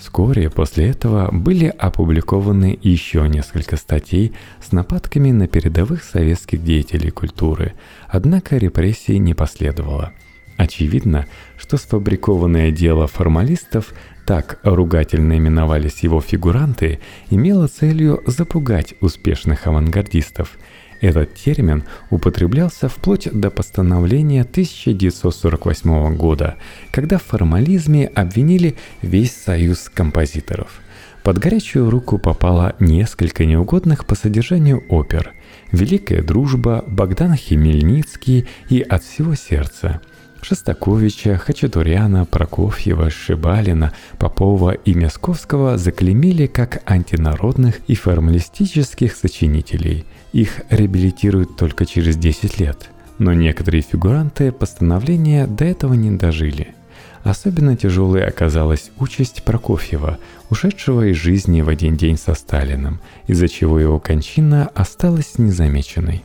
Вскоре 0.00 0.48
после 0.48 0.88
этого 0.88 1.30
были 1.30 1.66
опубликованы 1.66 2.78
еще 2.80 3.28
несколько 3.28 3.76
статей 3.76 4.32
с 4.66 4.72
нападками 4.72 5.30
на 5.30 5.46
передовых 5.46 6.02
советских 6.02 6.64
деятелей 6.64 7.10
культуры, 7.10 7.74
однако 8.08 8.56
репрессий 8.56 9.18
не 9.18 9.34
последовало. 9.34 10.12
Очевидно, 10.56 11.26
что 11.58 11.76
сфабрикованное 11.76 12.70
дело 12.70 13.06
формалистов, 13.08 13.92
так 14.26 14.58
ругательно 14.62 15.36
именовались 15.36 16.02
его 16.02 16.22
фигуранты, 16.22 17.00
имело 17.28 17.66
целью 17.66 18.22
запугать 18.26 18.94
успешных 19.00 19.66
авангардистов– 19.66 20.58
этот 21.00 21.34
термин 21.34 21.84
употреблялся 22.10 22.88
вплоть 22.88 23.28
до 23.32 23.50
постановления 23.50 24.42
1948 24.42 26.16
года, 26.16 26.56
когда 26.90 27.18
в 27.18 27.22
формализме 27.22 28.06
обвинили 28.06 28.76
весь 29.02 29.34
союз 29.34 29.90
композиторов. 29.92 30.80
Под 31.22 31.38
горячую 31.38 31.90
руку 31.90 32.18
попало 32.18 32.74
несколько 32.80 33.44
неугодных 33.44 34.06
по 34.06 34.14
содержанию 34.14 34.84
опер 34.88 35.32
«Великая 35.70 36.22
дружба», 36.22 36.84
«Богдан 36.86 37.36
Хмельницкий» 37.36 38.46
и 38.68 38.80
«От 38.80 39.04
всего 39.04 39.34
сердца», 39.34 40.00
Шостаковича, 40.42 41.36
Хачатуряна, 41.36 42.24
Прокофьева, 42.24 43.10
Шибалина, 43.10 43.92
Попова 44.18 44.72
и 44.72 44.94
Мясковского 44.94 45.78
заклемили 45.78 46.46
как 46.46 46.82
антинародных 46.90 47.80
и 47.86 47.94
формалистических 47.94 49.14
сочинителей– 49.14 50.04
их 50.32 50.60
реабилитируют 50.70 51.56
только 51.56 51.86
через 51.86 52.16
10 52.16 52.60
лет, 52.60 52.90
но 53.18 53.32
некоторые 53.32 53.82
фигуранты 53.82 54.52
постановления 54.52 55.46
до 55.46 55.64
этого 55.64 55.94
не 55.94 56.10
дожили. 56.10 56.74
Особенно 57.22 57.76
тяжелой 57.76 58.24
оказалась 58.24 58.90
участь 58.98 59.42
Прокофьева, 59.42 60.18
ушедшего 60.48 61.10
из 61.10 61.16
жизни 61.16 61.60
в 61.60 61.68
один 61.68 61.96
день 61.96 62.16
со 62.16 62.34
Сталиным, 62.34 63.00
из-за 63.26 63.48
чего 63.48 63.78
его 63.78 63.98
кончина 63.98 64.70
осталась 64.74 65.36
незамеченной. 65.36 66.22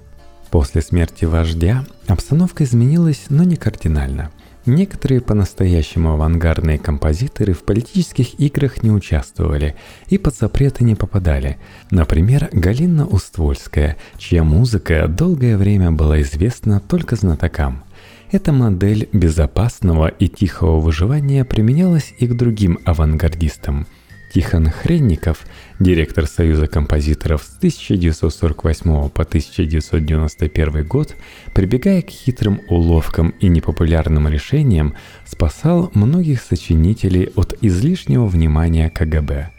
После 0.55 0.81
смерти 0.81 1.25
вождя 1.25 1.83
обстановка 2.07 2.63
изменилась, 2.63 3.25
но 3.27 3.43
не 3.43 3.57
кардинально– 3.57 4.31
Некоторые 4.65 5.21
по-настоящему 5.21 6.13
авангардные 6.13 6.79
композиторы 6.79 7.53
в 7.53 7.63
политических 7.63 8.39
играх 8.39 8.81
не 8.81 8.89
участвовали 8.89 9.75
и 10.07 10.17
под 10.17 10.35
запреты 10.35 10.83
не 10.83 10.95
попадали. 10.95 11.57
Например, 11.91 12.49
Галина 12.51 13.05
Уствольская, 13.05 13.97
чья 14.17 14.43
музыка 14.43 15.07
долгое 15.07 15.57
время 15.57 15.91
была 15.91 16.21
известна 16.21 16.79
только 16.79 17.15
знатокам. 17.15 17.83
Эта 18.31 18.51
модель 18.53 19.07
безопасного 19.11 20.07
и 20.07 20.29
тихого 20.29 20.79
выживания 20.79 21.45
применялась 21.45 22.13
и 22.17 22.25
к 22.25 22.33
другим 22.33 22.79
авангардистам– 22.85 23.85
Тихон 24.35 24.69
Хренников, 24.69 25.45
директор 25.79 26.27
Союза 26.27 26.67
композиторов 26.67 27.41
с 27.41 27.55
1948 27.55 29.07
по 29.07 29.23
1991 29.23 30.85
год, 30.85 31.15
прибегая 31.53 32.01
к 32.01 32.09
хитрым 32.09 32.59
уловкам 32.67 33.29
и 33.39 33.47
непопулярным 33.47 34.27
решениям, 34.27 34.95
спасал 35.25 35.89
многих 35.93 36.41
сочинителей 36.41 37.29
от 37.37 37.55
излишнего 37.61 38.25
внимания 38.25 38.89
КГБ. 38.89 39.51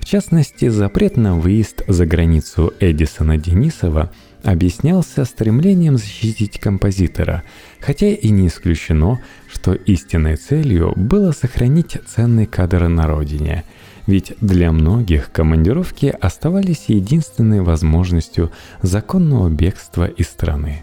В 0.00 0.04
частности, 0.04 0.66
запрет 0.66 1.16
на 1.16 1.36
выезд 1.36 1.84
за 1.86 2.04
границу 2.04 2.72
Эдисона 2.80 3.36
Денисова 3.36 4.10
объяснялся 4.42 5.24
стремлением 5.26 5.96
защитить 5.96 6.58
композитора, 6.58 7.44
хотя 7.78 8.08
и 8.08 8.30
не 8.30 8.48
исключено, 8.48 9.20
что 9.48 9.74
истинной 9.74 10.34
целью 10.34 10.92
было 10.96 11.30
сохранить 11.30 11.98
ценный 12.08 12.46
кадр 12.46 12.88
на 12.88 13.06
родине– 13.06 13.62
ведь 14.08 14.32
для 14.40 14.72
многих 14.72 15.30
командировки 15.30 16.06
оставались 16.18 16.86
единственной 16.88 17.60
возможностью 17.60 18.50
законного 18.80 19.50
бегства 19.50 20.06
из 20.06 20.28
страны. 20.28 20.82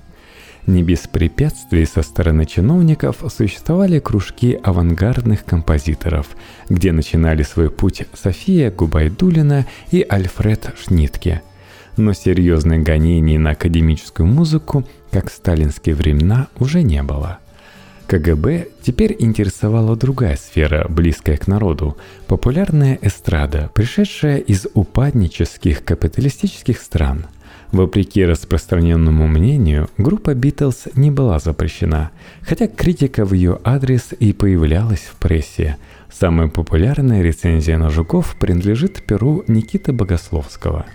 Не 0.68 0.84
без 0.84 1.00
препятствий 1.08 1.86
со 1.86 2.04
стороны 2.04 2.46
чиновников 2.46 3.24
существовали 3.36 4.00
кружки 4.00 4.60
авангардных 4.64 5.44
композиторов, 5.44 6.28
где 6.70 6.92
начинали 6.92 7.42
свой 7.42 7.72
путь 7.72 8.04
София 8.14 8.70
Губайдулина 8.70 9.66
и 9.90 10.06
Альфред 10.08 10.76
Шнитке. 10.80 11.42
Но 11.98 12.14
серьезных 12.14 12.84
гонений 12.84 13.40
на 13.40 13.52
академическую 13.52 14.28
музыку, 14.28 14.86
как 15.10 15.32
в 15.32 15.34
сталинские 15.34 15.96
времена, 15.96 16.48
уже 16.60 16.84
не 16.84 17.02
было– 17.02 17.40
КГБ 18.08 18.68
теперь 18.84 19.16
интересовала 19.18 19.96
другая 19.96 20.38
сфера, 20.38 20.86
близкая 20.88 21.38
к 21.38 21.48
народу– 21.48 21.98
популярная 22.28 23.00
эстрада, 23.02 23.72
пришедшая 23.74 24.38
из 24.38 24.68
упаднических 24.74 25.84
капиталистических 25.84 26.80
стран. 26.80 27.26
Вопреки 27.72 28.24
распространенному 28.24 29.28
мнению, 29.28 29.90
группа 29.98 30.36
Битлз 30.36 30.88
не 30.96 31.10
была 31.10 31.40
запрещена, 31.40 32.12
хотя 32.42 32.68
критика 32.68 33.26
в 33.26 33.34
ее 33.34 33.60
адрес 33.64 34.14
и 34.20 34.34
появлялась 34.34 35.02
в 35.12 35.16
прессе. 35.16 35.78
Самая 36.12 36.48
популярная 36.48 37.24
рецензия 37.24 37.78
на 37.78 37.90
Жуков 37.90 38.38
принадлежит 38.40 39.06
перу 39.06 39.44
Никиты 39.48 39.92
Богословского. 39.92 40.86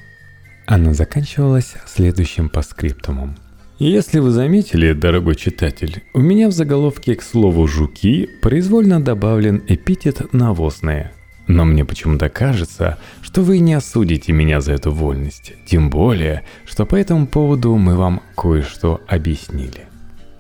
Она 0.66 0.94
заканчивалась 0.94 1.74
следующим 1.86 2.48
паскриптумом– 2.48 3.36
если 3.88 4.18
вы 4.18 4.30
заметили, 4.30 4.92
дорогой 4.92 5.36
читатель, 5.36 6.02
у 6.12 6.20
меня 6.20 6.48
в 6.48 6.52
заголовке 6.52 7.14
к 7.14 7.22
слову 7.22 7.66
«жуки» 7.66 8.28
произвольно 8.42 9.02
добавлен 9.02 9.62
эпитет 9.66 10.34
«навозные». 10.34 11.12
Но 11.46 11.64
мне 11.64 11.86
почему-то 11.86 12.28
кажется, 12.28 12.98
что 13.22 13.42
вы 13.42 13.58
не 13.58 13.72
осудите 13.72 14.32
меня 14.32 14.60
за 14.60 14.74
эту 14.74 14.92
вольность. 14.92 15.54
Тем 15.66 15.88
более, 15.88 16.44
что 16.66 16.84
по 16.84 16.94
этому 16.94 17.26
поводу 17.26 17.74
мы 17.76 17.96
вам 17.96 18.22
кое-что 18.36 19.00
объяснили. 19.08 19.88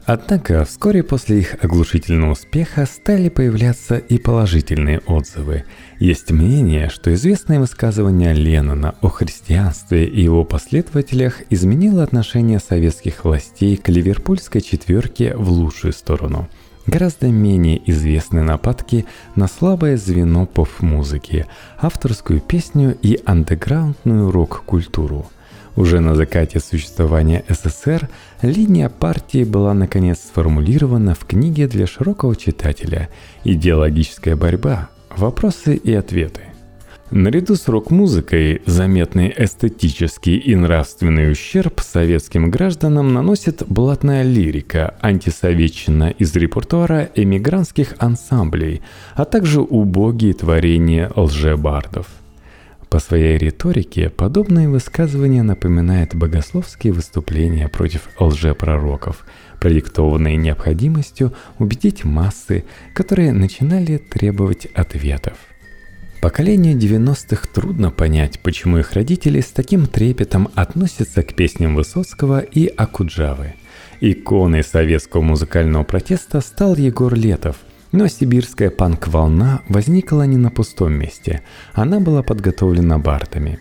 Однако 0.04 0.64
вскоре 0.64 1.02
после 1.02 1.38
их 1.38 1.56
оглушительного 1.62 2.32
успеха 2.32 2.84
стали 2.84 3.28
появляться 3.28 3.96
и 3.96 4.18
положительные 4.18 4.98
отзывы. 5.06 5.64
Есть 6.00 6.30
мнение, 6.30 6.88
что 6.88 7.12
известное 7.12 7.60
высказывание 7.60 8.32
Леннона 8.32 8.94
о 9.02 9.10
христианстве 9.10 10.06
и 10.06 10.22
его 10.22 10.46
последователях 10.46 11.42
изменило 11.50 12.02
отношение 12.02 12.58
советских 12.58 13.26
властей 13.26 13.76
к 13.76 13.86
ливерпульской 13.90 14.62
четверке 14.62 15.36
в 15.36 15.50
лучшую 15.50 15.92
сторону. 15.92 16.48
Гораздо 16.86 17.26
менее 17.28 17.82
известны 17.90 18.40
нападки 18.42 19.04
на 19.36 19.46
слабое 19.46 19.98
звено 19.98 20.46
поп-музыки, 20.46 21.44
авторскую 21.78 22.40
песню 22.40 22.96
и 23.02 23.20
андеграундную 23.26 24.30
рок-культуру– 24.30 25.26
уже 25.76 26.00
на 26.00 26.16
закате 26.16 26.58
существования 26.58 27.44
СССР 27.48 28.08
линия 28.42 28.88
партии 28.88 29.44
была 29.44 29.72
наконец 29.72 30.18
сформулирована 30.18 31.14
в 31.14 31.24
книге 31.24 31.68
для 31.68 31.86
широкого 31.86 32.34
читателя 32.34 33.08
«Идеологическая 33.44 34.34
борьба. 34.34 34.90
Вопросы 35.16 35.76
и 35.76 35.92
ответы». 35.92 36.42
Наряду 37.10 37.56
с 37.56 37.66
рок-музыкой 37.66 38.62
заметный 38.66 39.34
эстетический 39.36 40.36
и 40.36 40.54
нравственный 40.54 41.32
ущерб 41.32 41.80
советским 41.80 42.52
гражданам 42.52 43.12
наносит 43.12 43.64
блатная 43.66 44.22
лирика, 44.22 44.94
антисоветчина 45.00 46.10
из 46.10 46.36
репертуара 46.36 47.10
эмигрантских 47.16 47.96
ансамблей, 47.98 48.82
а 49.16 49.24
также 49.24 49.60
убогие 49.60 50.34
творения 50.34 51.10
лжебардов– 51.16 52.06
По 52.90 52.98
своей 52.98 53.38
риторике 53.38 54.10
подобные 54.10 54.68
высказывания 54.68 55.44
напоминают 55.44 56.16
богословские 56.16 56.92
выступления 56.92 57.68
против 57.68 58.08
лжепророков, 58.18 59.24
продиктованные 59.60 60.36
необходимостью 60.36 61.32
убедить 61.60 62.04
массы, 62.04 62.64
которые 62.92 63.32
начинали 63.32 63.98
требовать 63.98 64.66
ответов. 64.74 65.34
Поколению 66.20 66.76
90-х 66.76 67.46
трудно 67.54 67.92
понять, 67.92 68.40
почему 68.40 68.78
их 68.78 68.92
родители 68.94 69.40
с 69.40 69.52
таким 69.52 69.86
трепетом 69.86 70.48
относятся 70.56 71.22
к 71.22 71.34
песням 71.34 71.76
Высоцкого 71.76 72.40
и 72.40 72.66
Акуджавы. 72.66 73.54
Иконой 74.00 74.64
советского 74.64 75.22
музыкального 75.22 75.84
протеста 75.84 76.40
стал 76.40 76.74
Егор 76.74 77.14
Летов– 77.14 77.56
но 77.92 78.08
сибирская 78.08 78.70
панк-волна 78.70 79.62
возникла 79.68 80.22
не 80.26 80.36
на 80.36 80.50
пустом 80.50 80.92
месте. 80.94 81.42
Она 81.72 82.00
была 82.00 82.22
подготовлена 82.22 82.98
бартами. 82.98 83.58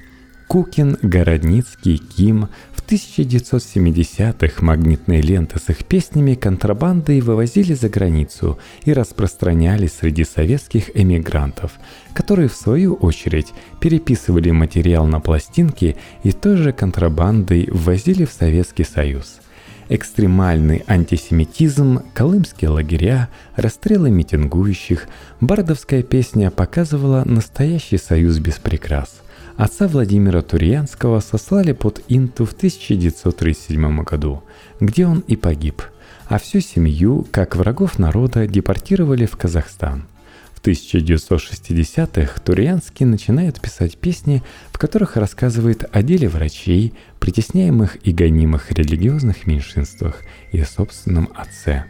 Кукин, 0.47 0.97
Городницкий, 1.03 1.97
Ким 1.97 2.47
в 2.71 2.83
1970-х 2.83 4.65
магнитные 4.65 5.21
ленты 5.21 5.59
с 5.59 5.69
их 5.69 5.85
песнями 5.85 6.33
контрабандой 6.33 7.21
вывозили 7.21 7.75
за 7.75 7.87
границу 7.87 8.57
и 8.83 8.91
распространяли 8.91 9.85
среди 9.85 10.23
советских 10.23 10.89
эмигрантов, 10.97 11.73
которые 12.13 12.49
в 12.49 12.55
свою 12.55 12.95
очередь 12.95 13.53
переписывали 13.79 14.49
материал 14.49 15.05
на 15.05 15.19
пластинки 15.19 15.97
и 16.23 16.31
той 16.31 16.57
же 16.57 16.71
контрабандой 16.71 17.69
ввозили 17.71 18.25
в 18.25 18.31
Советский 18.31 18.85
Союз– 18.85 19.41
экстремальный 19.89 20.84
антисемитизм, 20.88 22.02
колымские 22.13 22.69
лагеря, 22.69 23.30
расстрелы 23.56 24.12
митингующих, 24.12 25.08
бардовская 25.41 26.04
песня 26.04 26.52
показывала 26.52 27.23
настоящий 27.25 27.97
союз 27.97 28.38
без 28.38 28.56
прикрас. 28.56 29.21
Отца 29.58 29.88
Владимира 29.88 30.41
Турьянского 30.41 31.19
сослали 31.19 31.73
под 31.73 32.02
Инту 32.08 32.45
в 32.45 32.54
1937 32.54 34.04
году, 34.04 34.43
где 34.80 35.06
он 35.06 35.19
и 35.28 35.36
погиб, 35.36 35.82
а 36.28 36.39
всю 36.39 36.62
семью, 36.62 37.28
как 37.32 37.56
врагов 37.56 37.99
народа, 37.99 38.47
депортировали 38.47 39.25
в 39.25 39.36
Казахстан– 39.36 40.06
в 40.59 40.67
1960-х 40.67 42.41
Турьянский 42.41 43.05
начинает 43.05 43.61
писать 43.61 43.97
песни, 43.97 44.43
в 44.71 44.77
которых 44.77 45.15
рассказывает 45.15 45.85
о 45.91 46.03
деле 46.03 46.27
врачей, 46.27 46.93
притесняемых 47.19 47.97
и 48.05 48.11
гонимых 48.11 48.71
религиозных 48.71 49.47
меньшинствах 49.47 50.23
и 50.51 50.61
собственном 50.63 51.29
отце. 51.33 51.85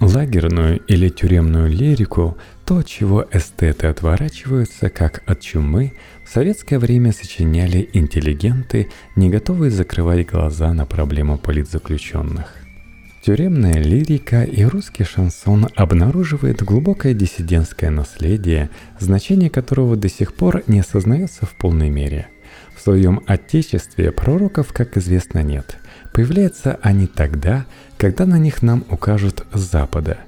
Лагерную 0.00 0.80
или 0.80 1.08
тюремную 1.08 1.70
лирику, 1.70 2.36
то, 2.66 2.82
чего 2.82 3.24
эстеты 3.30 3.86
отворачиваются, 3.86 4.90
как 4.90 5.22
от 5.26 5.40
чумы, 5.40 5.92
в 6.24 6.30
советское 6.30 6.78
время 6.78 7.12
сочиняли 7.12 7.88
интеллигенты, 7.92 8.90
не 9.14 9.30
готовые 9.30 9.70
закрывать 9.70 10.26
глаза 10.26 10.72
на 10.72 10.84
проблему 10.84 11.38
политзаключенных. 11.38 12.63
Тюремная 13.24 13.82
лирика 13.82 14.42
и 14.42 14.64
русский 14.64 15.04
шансон 15.04 15.68
обнаруживает 15.76 16.62
глубокое 16.62 17.14
диссидентское 17.14 17.88
наследие, 17.88 18.68
значение 19.00 19.48
которого 19.48 19.96
до 19.96 20.10
сих 20.10 20.34
пор 20.34 20.62
не 20.66 20.80
осознается 20.80 21.46
в 21.46 21.54
полной 21.54 21.88
мере. 21.88 22.26
В 22.76 22.82
своем 22.82 23.22
отечестве 23.26 24.12
пророков, 24.12 24.74
как 24.74 24.98
известно, 24.98 25.42
нет. 25.42 25.78
Появляются 26.12 26.78
они 26.82 27.06
тогда, 27.06 27.64
когда 27.96 28.26
на 28.26 28.38
них 28.38 28.60
нам 28.60 28.84
укажут 28.90 29.46
с 29.54 29.60
Запада. 29.70 30.18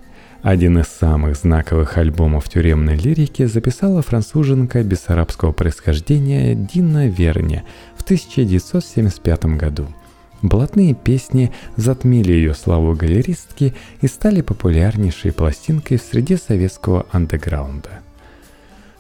Один 0.41 0.79
из 0.79 0.87
самых 0.87 1.37
знаковых 1.37 1.99
альбомов 1.99 2.49
тюремной 2.49 2.97
лирики 2.97 3.45
записала 3.45 4.01
француженка 4.01 4.83
бессарабского 4.83 5.53
происхождения 5.53 6.55
Дина 6.55 7.09
Верни 7.09 7.61
в 7.99 8.05
1975 8.05 9.45
году– 9.59 9.87
Блатные 10.47 10.95
песни 10.95 11.51
затмили 11.77 12.31
ее 12.31 12.55
славу 12.55 12.95
галеристки 12.95 13.75
и 14.01 14.07
стали 14.07 14.43
популярнейшей 14.43 15.33
пластинкой 15.33 15.99
в 15.99 16.03
среде 16.03 16.37
советского 16.37 17.05
андеграунда. 17.11 17.91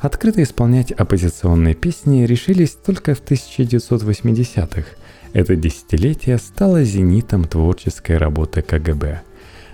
Открыто 0.00 0.42
исполнять 0.42 0.90
оппозиционные 0.90 1.76
песни 1.76 2.24
решились 2.24 2.72
только 2.72 3.14
в 3.14 3.22
1980-х. 3.22 4.88
Это 5.34 5.54
десятилетие 5.54 6.38
стало 6.38 6.82
зенитом 6.82 7.44
творческой 7.44 8.16
работы 8.16 8.62
КГБ. 8.62 9.20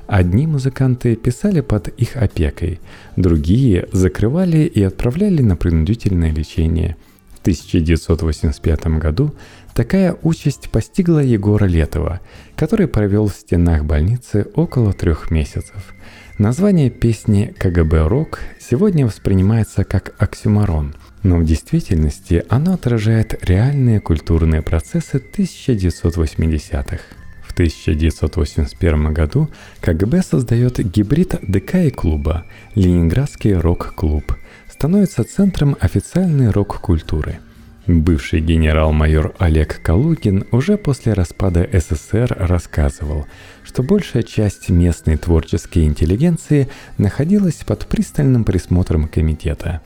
Одни 0.07 0.47
музыканты 0.47 1.17
писали 1.17 1.63
под 1.63 1.89
их 1.89 2.17
опекой, 2.17 2.81
другие 3.17 3.89
закрывали 3.93 4.59
и 4.59 4.83
отправляли 4.83 5.41
на 5.41 5.57
принудительное 5.57 6.33
лечение. 6.33 6.99
В 7.35 7.41
1985 7.41 8.87
году 8.99 9.35
Такая 9.75 10.15
участь 10.23 10.69
постигла 10.71 11.21
Егора 11.21 11.65
Летова, 11.65 12.21
который 12.57 12.87
провел 12.89 13.29
в 13.29 13.35
стенах 13.35 13.85
больницы 13.85 14.47
около 14.55 14.93
трех 14.93 15.31
месяцев. 15.31 15.95
Название 16.37 16.91
песни 16.91 17.55
«КГБ 17.59 18.07
Рок» 18.09 18.41
сегодня 18.61 19.07
воспринимается 19.07 19.85
как 19.85 20.15
оксюмарон, 20.19 20.95
но 21.23 21.39
в 21.39 21.45
действительности 21.45 22.45
оно 22.51 22.75
отражает 22.75 23.43
реальные 23.43 24.01
культурные 24.01 24.61
процессы 24.61 25.17
1980-х. 25.19 26.99
В 27.43 27.53
1981 27.53 29.15
году 29.15 29.49
КГБ 29.81 30.23
создает 30.23 30.79
гибрид 30.81 31.37
ДК 31.43 31.77
и 31.77 31.91
клуба– 31.91 32.45
Ленинградский 32.75 33.55
рок-клуб, 33.55 34.37
становится 34.71 35.25
центром 35.25 35.77
официальной 35.81 36.51
рок-культуры– 36.51 37.39
Бывший 37.89 38.41
генерал-майор 38.41 39.35
Олег 39.39 39.83
Калугин 39.83 40.45
уже 40.53 40.77
после 40.77 41.15
распада 41.15 41.69
СССР 41.73 42.37
рассказывал, 42.39 43.27
что 43.65 43.83
большая 43.83 44.23
часть 44.23 44.69
местной 44.69 45.17
творческой 45.17 45.87
интеллигенции 45.87 46.69
находилась 46.97 47.57
под 47.67 47.87
пристальным 47.87 48.45
присмотром 48.45 49.09
комитета. 49.09 49.81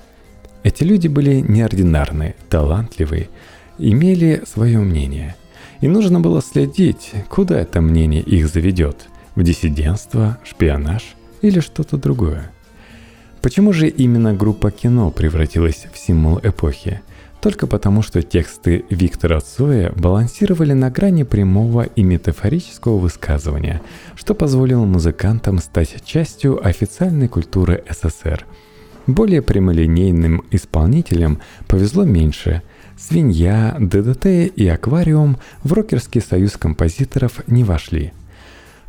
Эти 0.63 0.83
люди 0.83 1.09
были 1.09 1.37
неординарны, 1.41 2.35
талантливы, 2.51 3.31
имели 3.79 4.43
свое 4.47 4.79
мнение. 4.81 5.35
И 5.81 5.89
нужно 5.89 6.21
было 6.21 6.43
следить, 6.43 7.13
куда 7.31 7.59
это 7.59 7.81
мнение 7.81 8.21
их 8.21 8.49
заведет– 8.49 9.09
в 9.35 9.43
диссидентство, 9.43 10.39
шпионаж 10.45 11.15
или 11.41 11.61
что-то 11.61 11.97
другое. 11.97 12.51
Почему 13.41 13.73
же 13.73 13.89
именно 13.89 14.35
группа 14.35 14.71
кино 14.71 15.11
превратилась 15.11 15.87
в 15.95 15.99
символ 15.99 16.39
эпохи– 16.43 17.01
только 17.47 17.69
потому, 17.69 18.03
что 18.03 18.23
тексты 18.23 18.85
Виктора 18.91 19.39
Цоя 19.39 19.93
балансировали 19.93 20.73
на 20.73 20.91
грани 20.91 21.23
прямого 21.23 21.83
и 21.83 22.03
метафорического 22.03 22.99
высказывания, 22.99 23.83
что 24.17 24.35
позволило 24.35 24.85
музыкантам 24.85 25.61
стать 25.61 26.05
частью 26.05 26.59
официальной 26.67 27.29
культуры 27.29 27.85
СССР. 27.89 28.45
Более 29.07 29.43
прямолинейным 29.43 30.43
исполнителям 30.51 31.41
повезло 31.69 32.03
меньше. 32.03 32.63
«Свинья», 32.99 33.77
«ДДТ» 33.79 34.27
и 34.27 34.67
«Аквариум» 34.67 35.37
в 35.63 35.73
рокерский 35.73 36.23
союз 36.23 36.57
композиторов 36.57 37.43
не 37.47 37.63
вошли– 37.63 38.13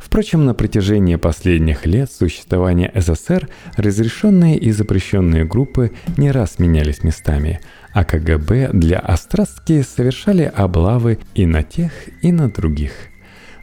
Впрочем, 0.08 0.46
на 0.46 0.54
протяжении 0.54 1.16
последних 1.16 1.84
лет 1.84 2.10
существования 2.10 2.90
СССР 2.94 3.48
разрешенные 3.76 4.56
и 4.56 4.70
запрещенные 4.70 5.44
группы 5.44 5.92
не 6.16 6.30
раз 6.30 6.58
менялись 6.58 7.02
местами, 7.02 7.60
а 7.98 8.04
КГБ 8.04 8.70
для 8.74 9.00
острастки 9.00 9.82
совершали 9.82 10.44
облавы 10.44 11.18
и 11.34 11.46
на 11.46 11.64
тех, 11.64 11.90
и 12.22 12.30
на 12.30 12.48
других. 12.48 12.92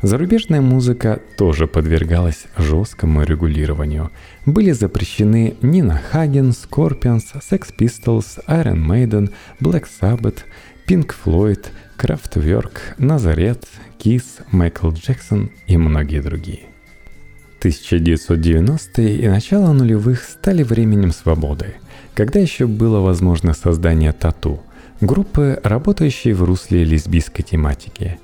Зарубежная 0.02 0.60
музыка 0.60 1.22
тоже 1.38 1.68
подвергалась 1.68 2.48
жесткому 2.58 3.24
регулированию. 3.24 4.12
Были 4.46 4.72
запрещены 4.72 5.56
Нина 5.62 6.02
Хаген, 6.12 6.50
Scorpions, 6.50 7.24
Sex 7.50 7.74
Pistols, 7.80 8.44
Iron 8.48 8.86
Maiden, 8.86 9.32
Black 9.62 9.86
Sabbath, 10.02 10.40
Pink 10.86 11.16
Floyd, 11.24 11.68
Kraftwerk, 11.98 12.80
Назарет, 12.98 13.66
Kiss, 13.98 14.26
Майкл 14.52 14.90
Джексон 14.90 15.50
и 15.66 15.78
многие 15.78 16.20
другие. 16.20 16.64
1990-е 17.62 19.16
и 19.16 19.28
начало 19.30 19.72
нулевых 19.72 20.24
стали 20.24 20.64
временем 20.64 21.14
свободы– 21.14 21.76
когда 22.16 22.40
еще 22.40 22.66
было 22.66 23.02
возможно 23.02 23.54
создание 23.54 24.14
тату, 24.14 24.62
группы, 25.02 25.60
работающие 25.64 26.34
в 26.34 26.44
русле 26.44 26.84
лесбийской 26.84 27.44
тематики. 27.44 28.18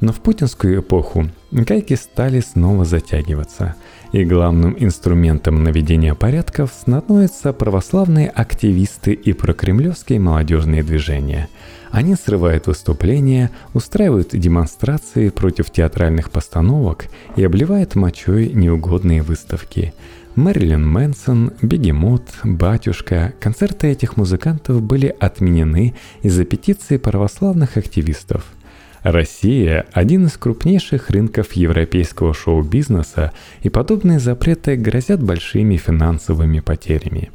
Но 0.00 0.12
в 0.12 0.20
путинскую 0.20 0.80
эпоху 0.80 1.28
гайки 1.50 1.94
стали 1.94 2.40
снова 2.40 2.84
затягиваться. 2.84 3.74
и 4.10 4.24
главным 4.24 4.74
инструментом 4.78 5.62
наведения 5.62 6.14
порядков 6.14 6.72
становятся 6.72 7.52
православные 7.52 8.30
активисты 8.30 9.12
и 9.12 9.34
прокремлевские 9.34 10.18
молодежные 10.18 10.82
движения. 10.82 11.48
Они 11.90 12.14
срывают 12.14 12.68
выступления, 12.68 13.50
устраивают 13.74 14.30
демонстрации 14.32 15.28
против 15.28 15.70
театральных 15.70 16.30
постановок 16.30 17.06
и 17.36 17.44
обливают 17.44 17.96
мочой 17.96 18.48
неугодные 18.48 19.20
выставки. 19.20 19.92
Мэрилин 20.34 20.86
Мэнсон, 20.88 21.52
Бегемот, 21.62 22.22
Батюшка, 22.44 23.34
концерты 23.40 23.88
этих 23.88 24.16
музыкантов 24.16 24.82
были 24.82 25.14
отменены 25.18 25.94
из-за 26.22 26.44
петиции 26.44 26.96
православных 26.96 27.76
активистов– 27.76 28.44
Россия– 29.02 29.86
один 29.92 30.26
из 30.26 30.36
крупнейших 30.36 31.10
рынков 31.10 31.52
европейского 31.52 32.34
шоу-бизнеса, 32.34 33.32
и 33.62 33.68
подобные 33.68 34.18
запреты 34.18 34.76
грозят 34.76 35.22
большими 35.22 35.76
финансовыми 35.76 36.60
потерями. 36.60 37.30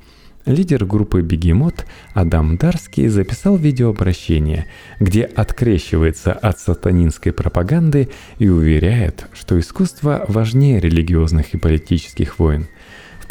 Лидер 0.46 0.84
группы 0.84 1.22
«Бегемот» 1.22 1.86
Адам 2.14 2.58
Дарский 2.58 3.08
записал 3.08 3.56
видеообращение, 3.56 4.68
где 5.00 5.24
открещивается 5.24 6.34
от 6.34 6.60
сатанинской 6.60 7.32
пропаганды 7.32 8.10
и 8.40 8.50
уверяет, 8.50 9.28
что 9.32 9.58
искусство 9.58 10.26
важнее 10.28 10.82
религиозных 10.82 11.54
и 11.54 11.58
политических 11.58 12.40
войн. 12.40 12.68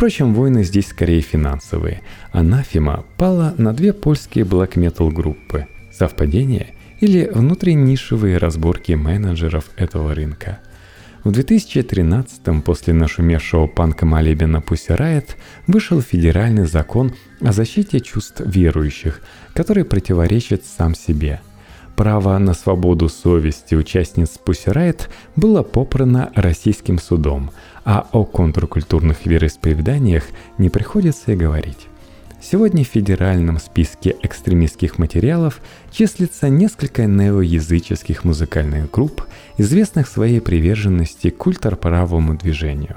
Впрочем, 0.02 0.34
войны 0.34 0.64
здесь 0.64 0.88
скорее 0.88 1.20
финансовые. 1.20 2.02
Анафима 2.32 3.04
пала 3.18 3.54
на 3.56 3.72
две 3.72 3.92
польские 3.92 4.44
блэк-метал 4.44 5.10
группы. 5.10 5.68
Совпадение– 5.92 6.74
или 7.02 7.30
внутреннишевые 7.32 8.38
разборки 8.38 8.92
менеджеров 8.92 9.70
этого 9.76 10.12
рынка. 10.12 10.58
В 11.22 11.30
2013-м 11.30 12.62
после 12.62 12.94
нашумевшего 12.94 13.68
панка 13.68 14.04
молебена 14.04 14.56
Pussy 14.56 14.98
Riot 14.98 15.36
вышел 15.68 16.00
федеральный 16.00 16.66
закон 16.66 17.12
о 17.40 17.52
защите 17.52 18.00
чувств 18.00 18.40
верующих, 18.44 19.20
который 19.54 19.84
противоречит 19.84 20.64
сам 20.64 20.96
себе. 20.96 21.40
Право 21.96 22.38
на 22.38 22.54
свободу 22.54 23.08
совести 23.08 23.74
участниц 23.74 24.38
Pussy 24.44 24.72
Riot 24.72 25.08
было 25.36 25.62
попрано 25.62 26.32
российским 26.34 26.98
судом, 26.98 27.50
а 27.84 28.08
о 28.12 28.24
контркультурных 28.24 29.26
вероисповеданиях 29.26 30.24
не 30.58 30.70
приходится 30.70 31.32
и 31.32 31.36
говорить. 31.36 31.88
Сегодня 32.40 32.82
в 32.84 32.88
федеральном 32.88 33.58
списке 33.60 34.16
экстремистских 34.20 34.98
материалов 34.98 35.60
числится 35.92 36.48
несколько 36.48 37.06
неоязыческих 37.06 38.24
музыкальных 38.24 38.90
групп, 38.90 39.22
известных 39.58 40.08
своей 40.08 40.40
приверженности 40.40 41.30
к 41.30 41.46
ультраправому 41.46 42.34
движению. 42.34 42.96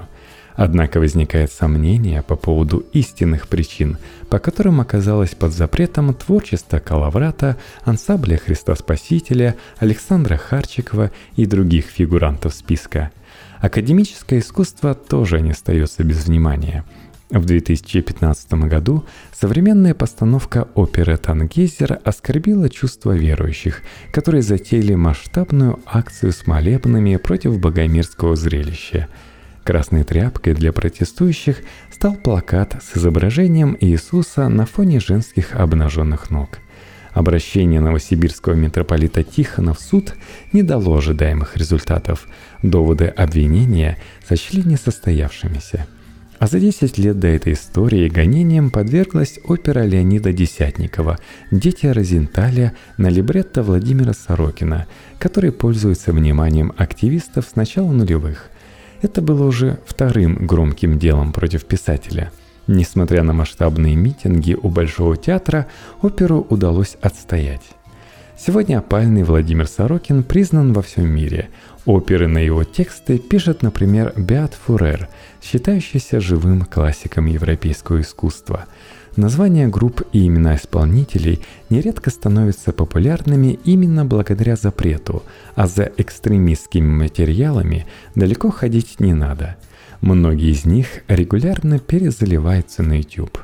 Однако 0.56 1.00
возникает 1.00 1.52
сомнение 1.52 2.22
по 2.22 2.34
поводу 2.34 2.84
истинных 2.92 3.46
причин, 3.46 3.98
по 4.30 4.38
которым 4.38 4.80
оказалось 4.80 5.34
под 5.34 5.52
запретом 5.52 6.14
творчество 6.14 6.78
Калаврата, 6.78 7.56
ансамбля 7.84 8.38
Христа 8.38 8.74
Спасителя, 8.74 9.54
Александра 9.78 10.36
Харчикова 10.36 11.12
и 11.36 11.46
других 11.46 11.86
фигурантов 11.86 12.54
списка. 12.54 13.10
Академическое 13.60 14.40
искусство 14.40 14.94
тоже 14.94 15.40
не 15.40 15.50
остается 15.52 16.02
без 16.02 16.26
внимания– 16.26 16.84
в 17.30 17.44
2015 17.44 18.52
году 18.68 19.04
современная 19.32 19.94
постановка 19.94 20.68
оперы 20.74 21.16
«Тангейзер» 21.16 21.98
оскорбила 22.04 22.70
чувства 22.70 23.16
верующих, 23.16 23.82
которые 24.12 24.42
затеяли 24.42 24.94
масштабную 24.94 25.80
акцию 25.86 26.30
с 26.30 26.46
молебнами 26.46 27.16
против 27.16 27.58
богомерзкого 27.58 28.36
зрелища. 28.36 29.08
Красной 29.66 30.04
тряпкой 30.04 30.54
для 30.54 30.72
протестующих 30.72 31.62
стал 31.90 32.14
плакат 32.14 32.80
с 32.80 32.96
изображением 32.96 33.76
Иисуса 33.80 34.48
на 34.48 34.64
фоне 34.64 35.00
женских 35.00 35.56
обнаженных 35.56 36.30
ног. 36.30 36.60
Обращение 37.10 37.80
новосибирского 37.80 38.52
митрополита 38.52 39.24
Тихона 39.24 39.74
в 39.74 39.80
суд 39.80 40.14
не 40.52 40.62
дало 40.62 40.96
ожидаемых 40.96 41.56
результатов. 41.56 42.28
Доводы 42.62 43.06
обвинения 43.06 43.98
сочли 44.28 44.62
несостоявшимися– 44.62 45.84
а 46.38 46.48
за 46.48 46.60
10 46.60 46.98
лет 46.98 47.18
до 47.18 47.28
этой 47.28 47.54
истории 47.54 48.10
гонением 48.10 48.70
подверглась 48.70 49.38
опера 49.44 49.84
Леонида 49.84 50.34
Десятникова 50.34 51.18
«Дети 51.50 51.86
Розенталя» 51.86 52.74
на 52.98 53.08
либретто 53.08 53.62
Владимира 53.62 54.12
Сорокина, 54.12 54.86
который 55.18 55.50
пользуется 55.50 56.12
вниманием 56.12 56.74
активистов 56.76 57.46
с 57.50 57.56
начала 57.56 57.90
нулевых. 57.90 58.50
Это 59.02 59.20
было 59.20 59.44
уже 59.44 59.78
вторым 59.86 60.46
громким 60.46 60.98
делом 60.98 61.32
против 61.32 61.64
писателя. 61.64 62.32
Несмотря 62.66 63.22
на 63.22 63.32
масштабные 63.32 63.94
митинги 63.94 64.54
у 64.60 64.68
Большого 64.68 65.16
театра, 65.16 65.66
оперу 66.02 66.46
удалось 66.48 66.96
отстоять. 67.00 67.62
Сегодня 68.38 68.78
опальный 68.78 69.22
Владимир 69.22 69.66
Сорокин 69.66 70.22
признан 70.22 70.72
во 70.72 70.82
всем 70.82 71.08
мире. 71.08 71.48
Оперы 71.86 72.26
на 72.26 72.38
его 72.38 72.64
тексты 72.64 73.18
пишет, 73.18 73.62
например, 73.62 74.12
Беат 74.16 74.54
Фурер, 74.54 75.08
считающийся 75.40 76.20
живым 76.20 76.62
классиком 76.62 77.26
европейского 77.26 78.00
искусства. 78.00 78.66
Названия 79.16 79.66
групп 79.66 80.02
и 80.12 80.26
имена 80.26 80.56
исполнителей 80.56 81.40
нередко 81.70 82.10
становятся 82.10 82.72
популярными 82.72 83.58
именно 83.64 84.04
благодаря 84.04 84.56
запрету, 84.56 85.22
а 85.54 85.66
за 85.66 85.90
экстремистскими 85.96 86.86
материалами 86.86 87.86
далеко 88.14 88.50
ходить 88.50 89.00
не 89.00 89.14
надо. 89.14 89.56
Многие 90.02 90.50
из 90.50 90.66
них 90.66 90.86
регулярно 91.08 91.78
перезаливаются 91.78 92.82
на 92.82 92.98
YouTube. 92.98 93.38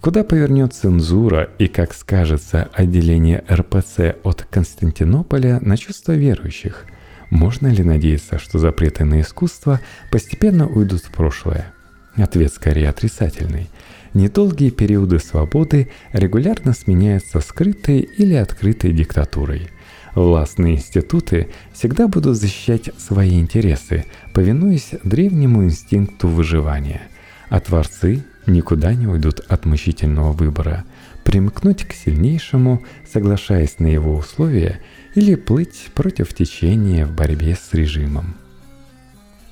Куда 0.00 0.24
повернет 0.24 0.74
цензура 0.74 1.50
и 1.58 1.68
как 1.68 1.94
скажется 1.94 2.68
отделение 2.72 3.44
РПЦ 3.48 4.16
от 4.24 4.46
Константинополя 4.50 5.60
на 5.60 5.76
чувства 5.76 6.12
верующих– 6.12 6.84
можно 7.30 7.66
ли 7.66 7.82
надеяться, 7.82 8.38
что 8.38 8.58
запреты 8.58 9.04
на 9.04 9.20
искусство 9.20 9.80
постепенно 10.12 10.68
уйдут 10.68 11.02
в 11.02 11.10
прошлое? 11.10 11.72
Ответ 12.16 12.52
скорее 12.52 12.88
отрицательный. 12.88 13.68
Недолгие 14.14 14.70
периоды 14.70 15.18
свободы 15.18 15.88
регулярно 16.12 16.72
сменяются 16.72 17.40
скрытой 17.40 18.00
или 18.00 18.34
открытой 18.34 18.92
диктатурой. 18.92 19.68
Властные 20.14 20.76
институты 20.76 21.48
всегда 21.74 22.08
будут 22.08 22.36
защищать 22.36 22.90
свои 22.96 23.38
интересы, 23.38 24.06
повинуясь 24.32 24.92
древнему 25.04 25.64
инстинкту 25.64 26.28
выживания. 26.28 27.02
А 27.50 27.60
творцы 27.60 28.24
никуда 28.46 28.94
не 28.94 29.06
уйдут 29.06 29.40
от 29.48 29.66
мучительного 29.66 30.32
выбора– 30.32 30.84
примкнуть 31.24 31.84
к 31.84 31.92
сильнейшему, 31.92 32.84
соглашаясь 33.12 33.78
на 33.78 33.88
его 33.88 34.16
условия– 34.16 34.80
или 35.16 35.34
плыть 35.34 35.88
против 35.94 36.34
течения 36.34 37.06
в 37.06 37.12
борьбе 37.12 37.56
с 37.56 37.72
режимом. 37.72 38.36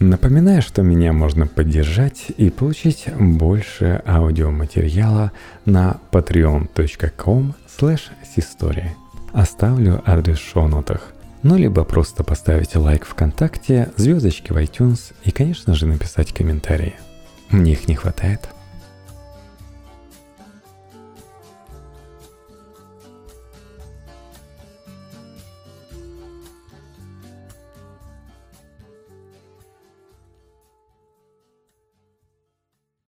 Напоминаю, 0.04 0.60
что 0.60 0.82
меня 0.82 1.14
можно 1.14 1.46
поддержать 1.46 2.26
и 2.36 2.50
получить 2.50 3.06
больше 3.18 4.02
аудиоматериала 4.04 5.32
на 5.64 5.96
patreon.com 6.10 7.54
slash 7.78 8.02
Оставлю 9.32 10.02
адрес 10.04 10.38
в 10.38 10.46
шоу-нотах. 10.46 11.14
Ну, 11.42 11.56
либо 11.56 11.84
просто 11.84 12.22
поставить 12.22 12.76
лайк 12.76 13.06
ВКонтакте, 13.06 13.92
звездочки 13.96 14.52
в 14.52 14.58
iTunes 14.58 15.14
и, 15.24 15.30
конечно 15.30 15.74
же, 15.74 15.86
написать 15.86 16.34
комментарии. 16.34 16.96
Мне 17.48 17.72
их 17.72 17.88
не 17.88 17.94
хватает. 17.94 18.53